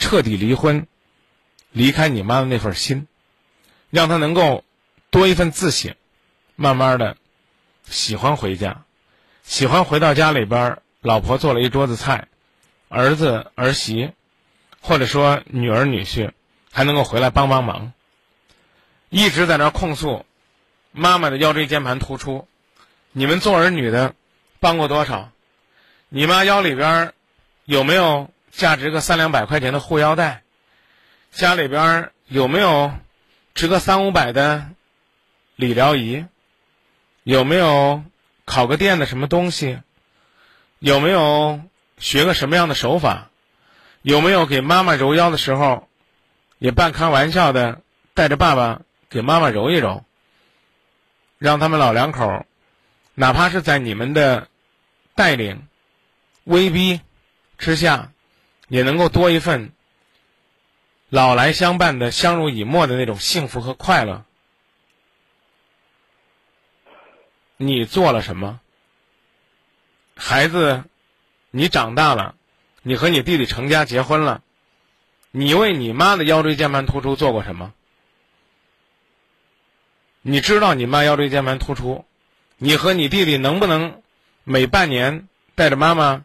[0.00, 0.88] 彻底离婚、
[1.70, 3.06] 离开你妈的那份心，
[3.90, 4.64] 让他能够
[5.10, 5.94] 多一份自省，
[6.56, 7.16] 慢慢的
[7.84, 8.84] 喜欢回家，
[9.44, 12.26] 喜欢回到家里边，老婆做了一桌子菜，
[12.88, 14.10] 儿子儿媳
[14.80, 16.32] 或者说女儿女婿
[16.72, 17.92] 还能够回来帮帮忙，
[19.08, 20.26] 一直在那控诉。
[20.92, 22.48] 妈妈的腰椎间盘突出，
[23.12, 24.14] 你们做儿女的
[24.60, 25.30] 帮过多少？
[26.08, 27.12] 你妈腰里边
[27.64, 30.42] 有没有价值个三两百块钱的护腰带？
[31.30, 32.92] 家里边有没有
[33.54, 34.68] 值个三五百的
[35.56, 36.24] 理疗仪？
[37.22, 38.02] 有没有
[38.46, 39.80] 烤个电的什么东西？
[40.78, 41.60] 有没有
[41.98, 43.28] 学个什么样的手法？
[44.00, 45.88] 有没有给妈妈揉腰的时候，
[46.58, 47.82] 也半开玩笑的
[48.14, 48.80] 带着爸爸
[49.10, 50.04] 给妈妈揉一揉？
[51.38, 52.44] 让他们老两口，
[53.14, 54.48] 哪怕是在你们的
[55.14, 55.66] 带领、
[56.44, 57.00] 威逼
[57.56, 58.12] 之下，
[58.68, 59.72] 也能够多一份
[61.08, 64.24] 老来相伴的相濡以沫的那种幸福和快乐。
[67.56, 68.60] 你做了什么？
[70.16, 70.84] 孩子，
[71.50, 72.34] 你长大了，
[72.82, 74.42] 你和你弟弟成家结婚了，
[75.30, 77.72] 你为你妈的腰椎间盘突出做过什么？
[80.22, 82.04] 你知道你妈腰椎间盘突出，
[82.56, 84.02] 你和你弟弟能不能
[84.44, 86.24] 每半年带着妈妈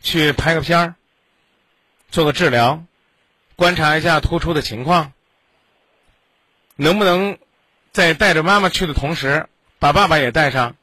[0.00, 0.94] 去拍个片儿，
[2.10, 2.84] 做个治疗，
[3.56, 5.12] 观察一下突出的情况？
[6.76, 7.38] 能不能
[7.92, 10.76] 在带着妈妈去的同时，把爸爸也带上，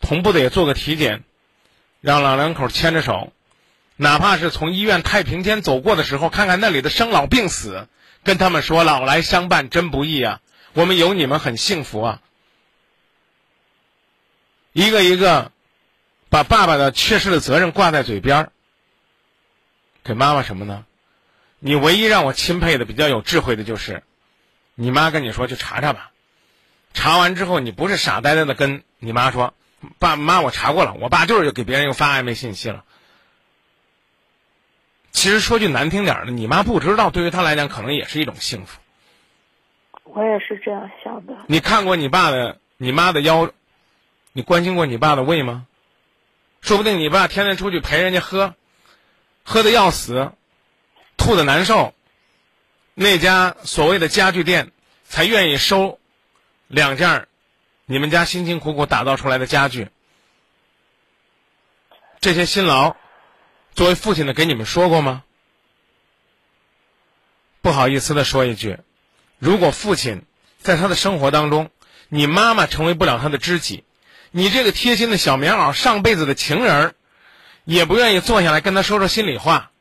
[0.00, 1.24] 同步的也做个体检，
[2.00, 3.32] 让老两口牵着手，
[3.96, 7.88] 哪怕是从医院太平间走过的时候，看看那里的生老病死，
[8.22, 10.40] 跟他们说老来相伴真不易啊，
[10.72, 12.22] 我们有你们很幸福啊。
[14.72, 15.50] 一个一个，
[16.28, 18.52] 把爸爸的缺失的责任挂在嘴边儿，
[20.04, 20.84] 给妈妈什么呢？
[21.58, 24.02] 你唯一让我钦佩的、比较有智慧的就是，
[24.74, 26.10] 你妈跟你说去查查吧，
[26.94, 29.52] 查完之后你不是傻呆呆的跟你妈说，
[29.98, 32.84] 爸妈我查过了，我爸就是给别人又发暧昧信息了。
[35.12, 38.79] 其实说句难听点儿的，你妈不知道，对于她来讲可能也是一种幸福。
[40.14, 41.34] 我也是这样想的。
[41.46, 43.50] 你看过你爸的、你妈的腰？
[44.32, 45.66] 你关心过你爸的胃吗？
[46.60, 48.54] 说不定你爸天天出去陪人家喝，
[49.44, 50.32] 喝的要死，
[51.16, 51.94] 吐的难受，
[52.94, 54.70] 那家所谓的家具店
[55.04, 55.98] 才愿意收
[56.68, 57.26] 两件
[57.86, 59.88] 你们家辛辛苦苦打造出来的家具。
[62.20, 62.96] 这些辛劳，
[63.74, 65.24] 作为父亲的给你们说过吗？
[67.62, 68.78] 不好意思的说一句，
[69.40, 70.22] 如果父亲
[70.58, 71.70] 在他的生活当中，
[72.08, 73.82] 你妈妈成为不了他的知己。
[74.30, 76.94] 你这个贴心的小棉袄，上辈子的情人儿，
[77.64, 79.72] 也不愿意坐下来跟他说说心里话。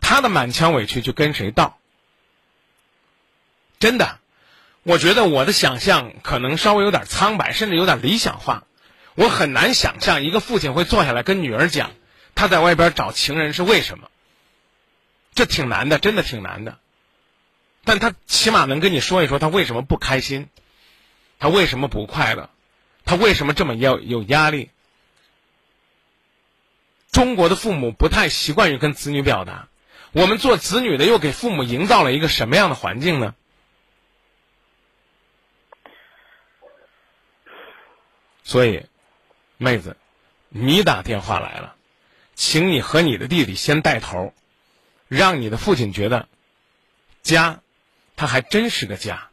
[0.00, 1.78] 他的满腔委屈就跟谁道？
[3.80, 4.18] 真的，
[4.82, 8.64] 我觉得我的想象可能稍微有点苍白，甚至有点理想化。
[9.14, 11.90] 我很难想象一个父亲会坐下来跟女儿讲
[12.34, 14.08] 他在外边找情人是为什么。
[15.34, 16.78] 这挺难的，真的挺难的。
[17.84, 20.48] 但他起码能跟你说一说他为什么不开心，
[21.38, 22.50] 他为什么不快乐。
[23.04, 24.70] 他为什么这么要有压力？
[27.12, 29.68] 中国的父母不太习惯于跟子女表达，
[30.12, 33.34] 我们做子女的又给父母营造了一个什么样的环境呢？
[38.42, 38.86] 所以，
[39.58, 39.96] 妹子，
[40.48, 41.76] 你打电话来了，
[42.34, 44.32] 请你和你的弟弟先带头，
[45.08, 46.28] 让你的父亲觉得，
[47.22, 47.60] 家，
[48.16, 49.28] 他还真是个家，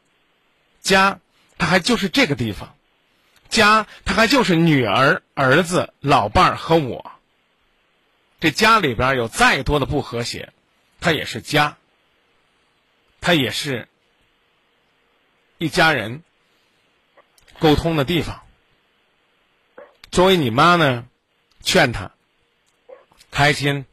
[0.82, 1.20] 家，
[1.58, 2.76] 他还就是这个地方。
[3.50, 7.12] 家，他还就是女儿、儿子、老伴儿和我。
[8.40, 10.54] 这家里边有再多的不和谐，
[11.00, 11.78] 他也是家。
[13.20, 13.88] 他也是
[15.60, 16.24] 一家人
[17.60, 18.42] 沟通的地方。
[20.10, 21.06] 作为你妈呢，
[21.62, 22.14] 劝他
[23.30, 23.86] 开心、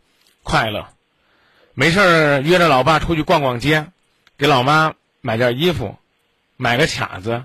[0.43, 0.95] 快乐，
[1.75, 3.93] 没事儿约着老爸出去逛逛街，
[4.39, 5.99] 给老妈买件衣服，
[6.57, 7.45] 买个卡子，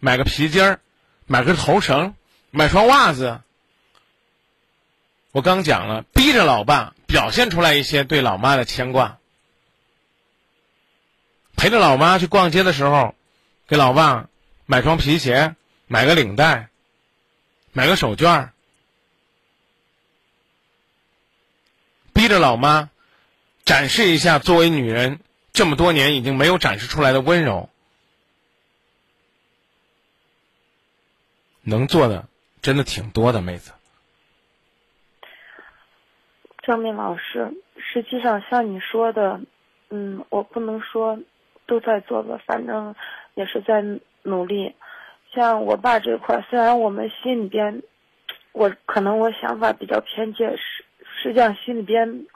[0.00, 0.80] 买个皮筋儿。
[1.32, 2.16] 买根头绳，
[2.50, 3.40] 买双袜子。
[5.30, 9.18] 我刚讲了，逼着老爸表现出来一些对老妈的牵挂。
[11.54, 13.14] 陪着老妈去逛街的时候，
[13.68, 14.28] 给老爸
[14.66, 15.54] 买双皮鞋，
[15.86, 16.68] 买个领带，
[17.72, 18.52] 买个手绢儿
[22.12, 22.90] 逼着老妈
[23.64, 25.20] 展示一下作为女人
[25.52, 27.68] 这么多年已经没有展示出来的温柔。
[31.62, 32.26] 能做的
[32.62, 33.72] 真的挺多的，妹子。
[36.62, 39.40] 张明老师，实际上像你说的，
[39.88, 41.18] 嗯，我不能说
[41.66, 42.94] 都在做吧，反正
[43.34, 43.82] 也是在
[44.22, 44.74] 努力。
[45.32, 47.82] 像我爸这块，虽然我们心里边，
[48.52, 50.84] 我可能我想法比较偏见，实
[51.22, 52.26] 实际上心里边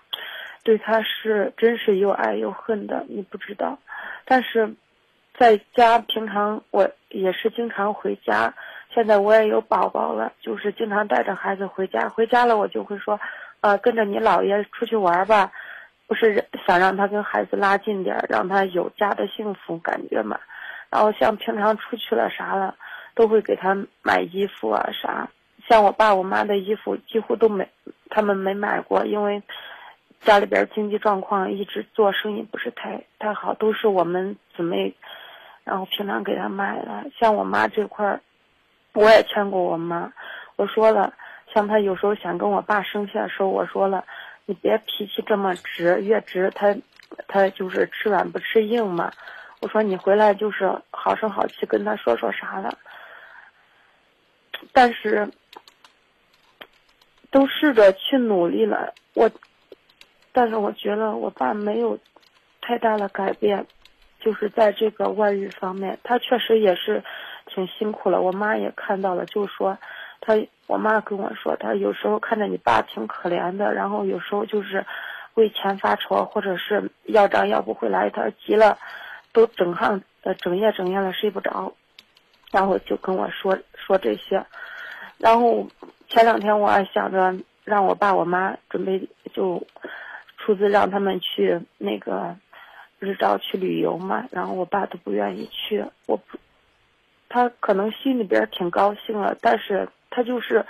[0.64, 3.78] 对他是真是又爱又恨的，你不知道。
[4.24, 4.74] 但是
[5.38, 8.52] 在家平常我也是经常回家。
[8.92, 12.08] 现在我也有宝宝了，就是经常带着孩子回家。
[12.08, 13.18] 回家了，我就会说，
[13.60, 15.50] 呃，跟着你姥爷出去玩吧，
[16.06, 20.38] 不是想让他跟孩子拉近点，让他有家的幸福感觉嘛。
[20.90, 22.76] 然后像平常出去了啥了，
[23.16, 25.28] 都会给他买衣服啊啥。
[25.68, 27.68] 像我爸我妈的衣服几乎都没，
[28.10, 29.42] 他们没买过，因为
[30.24, 34.94] 家里边经济状况一直做生意不是太太好，都是我们姊妹，
[35.64, 37.10] 然后平常给他买的。
[37.18, 38.20] 像我妈这块儿。
[38.96, 40.12] 我也劝过我妈，
[40.54, 41.12] 我说了，
[41.52, 44.04] 像她有时候想跟我爸生气的时候，我说了，
[44.46, 46.72] 你别脾气这么直，越直他，
[47.26, 49.10] 他就是吃软不吃硬嘛。
[49.60, 52.78] 我说你回来就是好声好气跟他说说啥的，
[54.72, 55.28] 但是
[57.32, 59.28] 都试着去努力了，我，
[60.34, 61.98] 但是我觉得我爸没有
[62.60, 63.66] 太大的改变，
[64.20, 67.02] 就是在这个外遇方面，他确实也是。
[67.46, 69.76] 挺辛苦了，我妈也看到了，就说，
[70.22, 70.34] 他
[70.66, 74.86] 我妈跟我说，他有时候看着你爸挺可怜的，然后有时候就是
[75.34, 78.78] 为钱发愁，或者是要账要不回来，他急了，
[79.34, 81.74] 都整上呃整夜整夜的睡不着。
[82.50, 84.42] 然后就跟我说说这些，
[85.18, 85.68] 然后
[86.08, 89.62] 前两天我还想着让我爸我妈准备就
[90.44, 92.36] 出资让他们去那个
[92.98, 96.38] 日照去旅游嘛，然后我爸都不愿意去，我不，
[97.28, 100.66] 他可能心里边挺高兴了，但是他就是，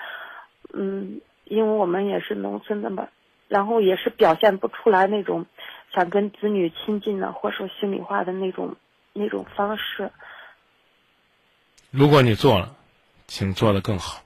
[0.72, 3.08] 嗯，因为我们也是农村的嘛，
[3.48, 5.46] 然后也是表现不出来那种
[5.92, 8.76] 想跟子女亲近的或说心里话的那种
[9.12, 10.10] 那种方式。
[11.90, 12.76] 如果你做了，
[13.26, 14.22] 请做得更好；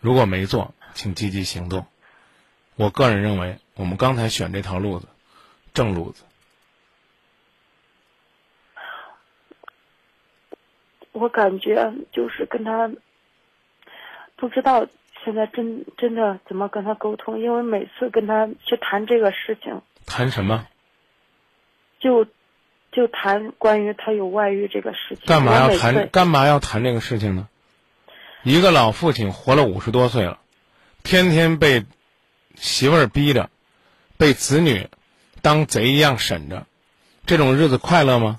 [0.00, 1.86] 如果没做，请积极行动。
[2.76, 5.08] 我个人认为，我们刚才选这条路子，
[5.72, 6.24] 正路子。
[11.12, 12.90] 我感觉就是跟他
[14.36, 14.86] 不知道
[15.24, 20.66] 现在真真的怎么跟他沟通，因为每次跟他去谈这个事情，谈什么？
[22.00, 22.26] 就
[22.90, 25.24] 就谈关于他有外遇这个事情。
[25.26, 26.08] 干嘛要谈？
[26.08, 27.48] 干嘛要谈这个事情呢？
[28.42, 30.40] 一个老父亲活了五十多岁了，
[31.04, 31.84] 天天被
[32.56, 33.50] 媳妇儿逼着，
[34.22, 34.88] 被子女
[35.40, 36.68] 当贼一样审着，
[37.26, 38.38] 这种日子快乐吗？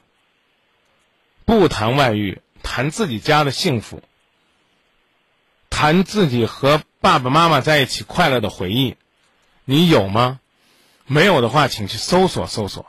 [1.44, 4.02] 不谈外遇，谈自己家的幸福，
[5.70, 8.96] 谈自己和爸爸妈妈在一起快乐的回忆，
[9.66, 10.40] 你有吗？
[11.06, 12.86] 没有的话，请去搜索搜索。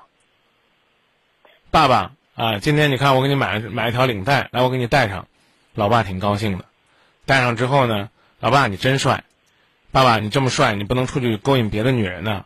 [1.73, 5.27] 爸爸啊，今天你看我给你买了买一条领带，来我给你戴上，
[5.75, 6.65] 老爸挺高兴的。
[7.27, 9.25] 戴上之后呢，老爸你真帅，
[9.91, 12.45] 爸爸你这么帅，你不能出去勾引别的女人呢。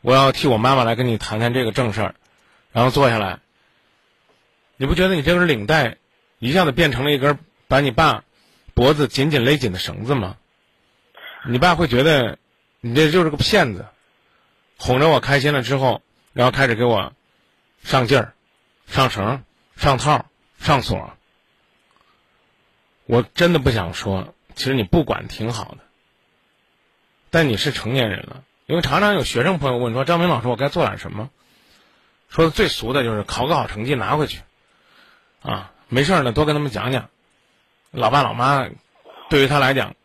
[0.00, 2.14] 我要替我妈妈来跟你谈谈这个正事儿，
[2.72, 3.40] 然后坐下来。
[4.76, 5.96] 你不觉得你这根领带
[6.38, 8.24] 一下子变成了一根把你爸
[8.74, 10.36] 脖子紧紧勒紧的绳子吗？
[11.46, 12.38] 你爸会觉得
[12.80, 13.86] 你这就是个骗子，
[14.76, 17.12] 哄着我开心了之后，然后开始给我
[17.82, 18.34] 上劲儿、
[18.86, 19.42] 上绳、
[19.76, 20.26] 上套、
[20.60, 21.12] 上锁。
[23.06, 25.78] 我真的不想说，其实你不管挺好的，
[27.30, 28.44] 但你是成年人了。
[28.68, 31.30] 因为常常有学生朋友问说：“张明老师，我该做点什么？”
[32.28, 34.42] 说的最俗的就是考个好成绩拿回去，
[35.40, 37.08] 啊，没事儿呢，多跟他们讲讲。
[37.92, 38.68] 老爸老妈
[39.30, 39.96] 对于他来讲，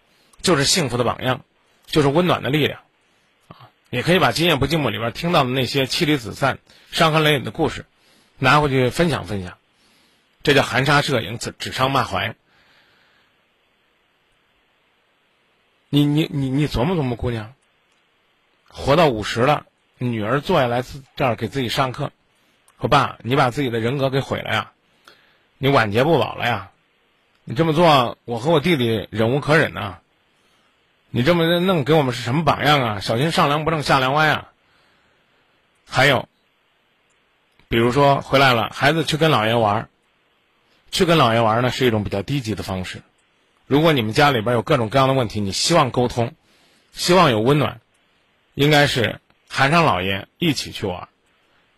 [0.41, 1.43] 就是幸福的榜样，
[1.87, 2.79] 就是温暖的力量，
[3.49, 6.59] 啊，也可以把《今夜不寂寞》里边听到的那些妻离子散、
[6.89, 7.85] 伤痕累累的故事，
[8.37, 9.57] 拿回去分享分享。
[10.41, 12.35] 这叫含沙射影、指指桑骂槐。
[15.89, 17.53] 你你你你琢磨琢磨，姑娘，
[18.75, 19.67] 活到五十了，
[19.99, 22.11] 女儿坐下来自这儿给自己上课，
[22.81, 24.71] 说爸，你把自己的人格给毁了呀，
[25.59, 26.71] 你晚节不保了呀，
[27.43, 29.99] 你这么做，我和我弟弟忍无可忍呐、
[31.11, 32.99] 你这么弄给我们是什么榜样啊？
[32.99, 34.49] 小心上梁不正下梁歪啊！
[35.87, 36.27] 还有，
[37.67, 39.89] 比如说回来了，孩子去跟姥爷玩儿，
[40.89, 43.03] 去跟姥爷玩儿呢是一种比较低级的方式。
[43.67, 46.33] 如果你们家里边有各种各样的问题，你希望沟通，
[46.91, 47.79] 希望有温暖，
[48.53, 51.07] 应该是喊上姥爷一起去玩儿，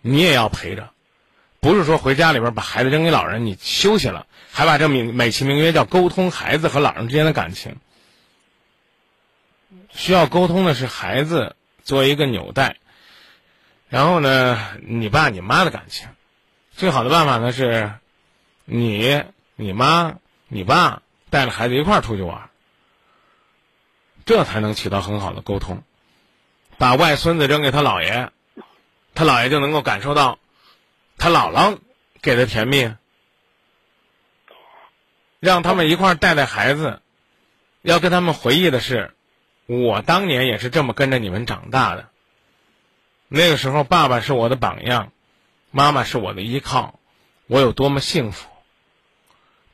[0.02, 0.92] 你也要陪着，
[1.60, 7.78] 不是说回家里边把孩子扔给老人，你休息了，还把这名美其名曰叫沟通孩子和老人之间的感情。
[9.90, 12.78] 需要沟通的是孩子作为一个纽带，
[13.88, 16.10] 然后呢，你爸你妈的感情，
[16.72, 17.94] 最好的办法呢是，
[18.66, 19.24] 你、
[19.56, 20.16] 你妈、
[20.50, 22.50] 你爸带着孩子一块儿出去玩，
[24.26, 25.82] 这才能起到很好的沟通。
[26.78, 28.30] 把外孙子扔给他姥爷，
[29.14, 30.40] 他姥爷就能够感受到
[31.18, 31.80] 他姥姥
[32.22, 32.94] 给的甜蜜。
[35.40, 37.02] 让他们一块儿带带孩子，
[37.82, 39.14] 要跟他们回忆的是，
[39.68, 42.10] 我当年也是这么跟着你们长大的。
[43.28, 45.12] 那个时候，爸爸是我的榜样，
[45.70, 47.00] 妈妈是我的依靠，
[47.48, 48.50] 我有多么幸福。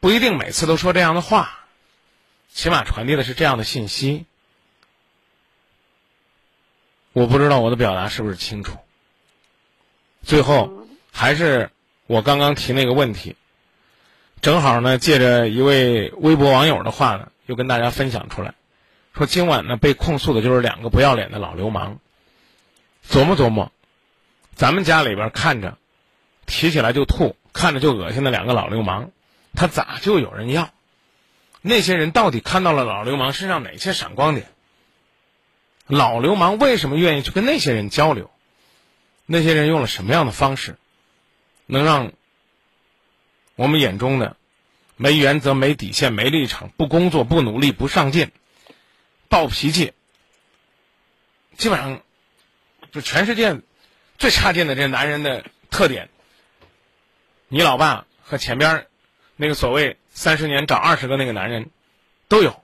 [0.01, 1.59] 不一定每次都说这样的话，
[2.49, 4.25] 起码传递的是这样的信息。
[7.13, 8.77] 我不知道我的表达是不是清楚。
[10.23, 11.71] 最后，还是
[12.07, 13.35] 我刚刚提那个问题，
[14.41, 18.53] 正好呢，借着一位微博网友的话呢，又跟大家分享出来，
[19.13, 21.99] 说今晚呢被控诉的就是两个不要脸的老流氓。
[23.09, 23.71] 琢磨琢磨，
[24.55, 25.77] 咱们家里边看着
[26.45, 29.09] 提起来就吐、看着就恶心的两个老流氓，
[29.53, 30.69] 他咋就有人要？
[31.61, 34.47] 那些人到底看到了老流氓身上哪些闪光点？
[35.91, 38.31] 老流氓为什么愿意去跟那些人交流？
[39.25, 40.77] 那些人用了什么样的方式，
[41.65, 42.13] 能让
[43.55, 44.37] 我们眼中的
[44.95, 48.31] 没原则、没底线、没立场、不工作、不努力、不上进、
[49.27, 49.91] 暴脾气，
[51.57, 52.01] 基本上
[52.93, 53.59] 就全世界
[54.17, 56.09] 最差劲的这男人的特点？
[57.49, 58.87] 你老爸和前边
[59.35, 61.69] 那个所谓三十年找二十个那个男人，
[62.29, 62.60] 都有。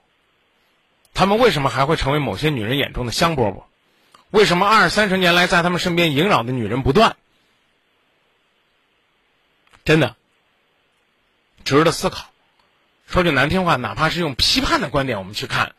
[1.18, 3.64] 他们为什么还会成为某些女人眼中的香饽饽？
[4.30, 7.16] 为什么二三十年来在他们身边萦绕的女人不断？
[9.84, 10.14] 真的，
[11.64, 12.30] 值得思考。
[13.08, 15.74] 说句难听话，哪怕是用批判的观点，我们去看，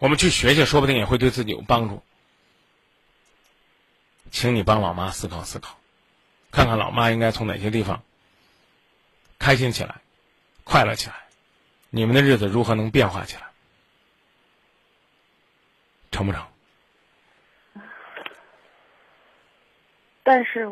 [0.00, 2.02] 我们去学学，说不定也会对自己有帮助。
[4.32, 5.78] 请你帮老妈思考思考，
[6.50, 8.02] 看看老妈应该从哪些地方
[9.38, 10.00] 开心起来、
[10.64, 11.14] 快乐起来，
[11.90, 13.49] 你们的日子如何能变化起来？
[16.20, 16.44] 成不成？
[20.22, 20.70] 但是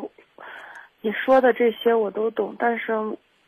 [1.01, 2.93] 你说的这些我都懂，但是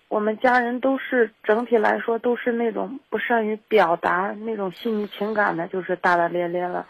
[0.08, 6.88] 我们家人都是整体来说都是那种不善于表达那种细腻情感的，就是大大咧咧了。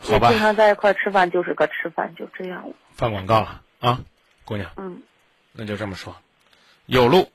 [0.00, 2.68] 好吧经常在一块吃饭，就是个吃饭，就这样。
[2.90, 4.00] 放广告了啊，
[4.44, 5.02] 姑娘，嗯，
[5.52, 6.16] 那就这么说，
[6.86, 7.30] 有路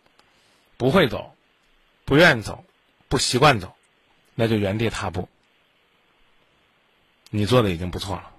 [0.76, 1.34] 不会走，
[2.04, 2.66] 不愿走，
[3.08, 3.74] 不习惯走，
[4.36, 5.30] 那就原地踏步。
[7.30, 8.32] 你做的已经不错了，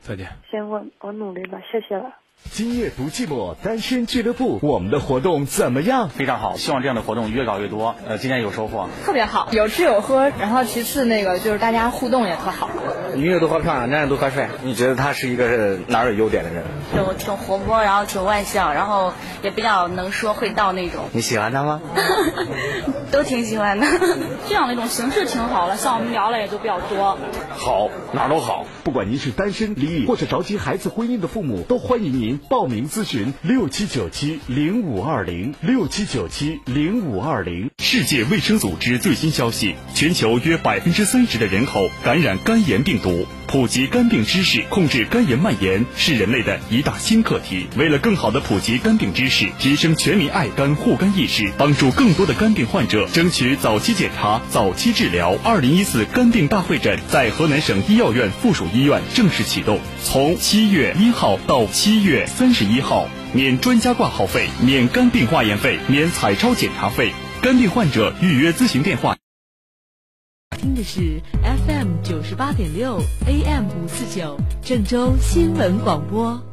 [0.00, 0.30] 再见。
[0.50, 2.19] 行，我我努力吧，谢谢了。
[2.48, 6.08] 今夜不寂寞，单身俱乐部，我们的活动怎么样？
[6.08, 7.94] 非常好，希望这样的活动越搞越多。
[8.06, 12.68] 呃，今天有收获，特别好，有吃有喝，然后其次那个就是大家互动也特好。
[13.14, 14.48] 女人都好漂亮，男人都好帅。
[14.64, 16.64] 你觉得他是一个哪儿有优点的人？
[16.94, 19.12] 就挺活泼，然后挺外向，然后
[19.42, 21.04] 也比较能说会道那种。
[21.12, 21.80] 你喜欢他吗？
[23.12, 23.86] 都挺喜欢的。
[24.48, 27.16] 这样的一种形式挺好的，像我们聊的也就比较多。
[27.50, 28.66] 好，哪儿都好。
[28.84, 37.70] 不管您是单身、离异或者着急孩子婚姻的父母，都欢迎您报名咨询六七九七零五二零六七九七零五二零。
[37.78, 43.26] 世界卫生组织最新消息：全球约百分之三十的人口感染肝炎病毒。
[43.46, 47.66] 普及肝病知识，控制肝炎蔓延，是人类的一大新课题。
[47.76, 67.12] 为了更好的普及肝病知识，提升全民爱肝护肝意识，帮助更多的肝病患者争取早期检查、早期治疗，二零一四肝病大会诊在河南省医药院附属医院正式启动，从七月一号到七月三十一号，免专家挂号费，免肝病化验费，免彩超检查费。
[67.42, 69.16] 肝病患者预约咨询电话。
[70.58, 76.49] 听的是 FM 九十八点六 AM 五四九郑州新闻广播。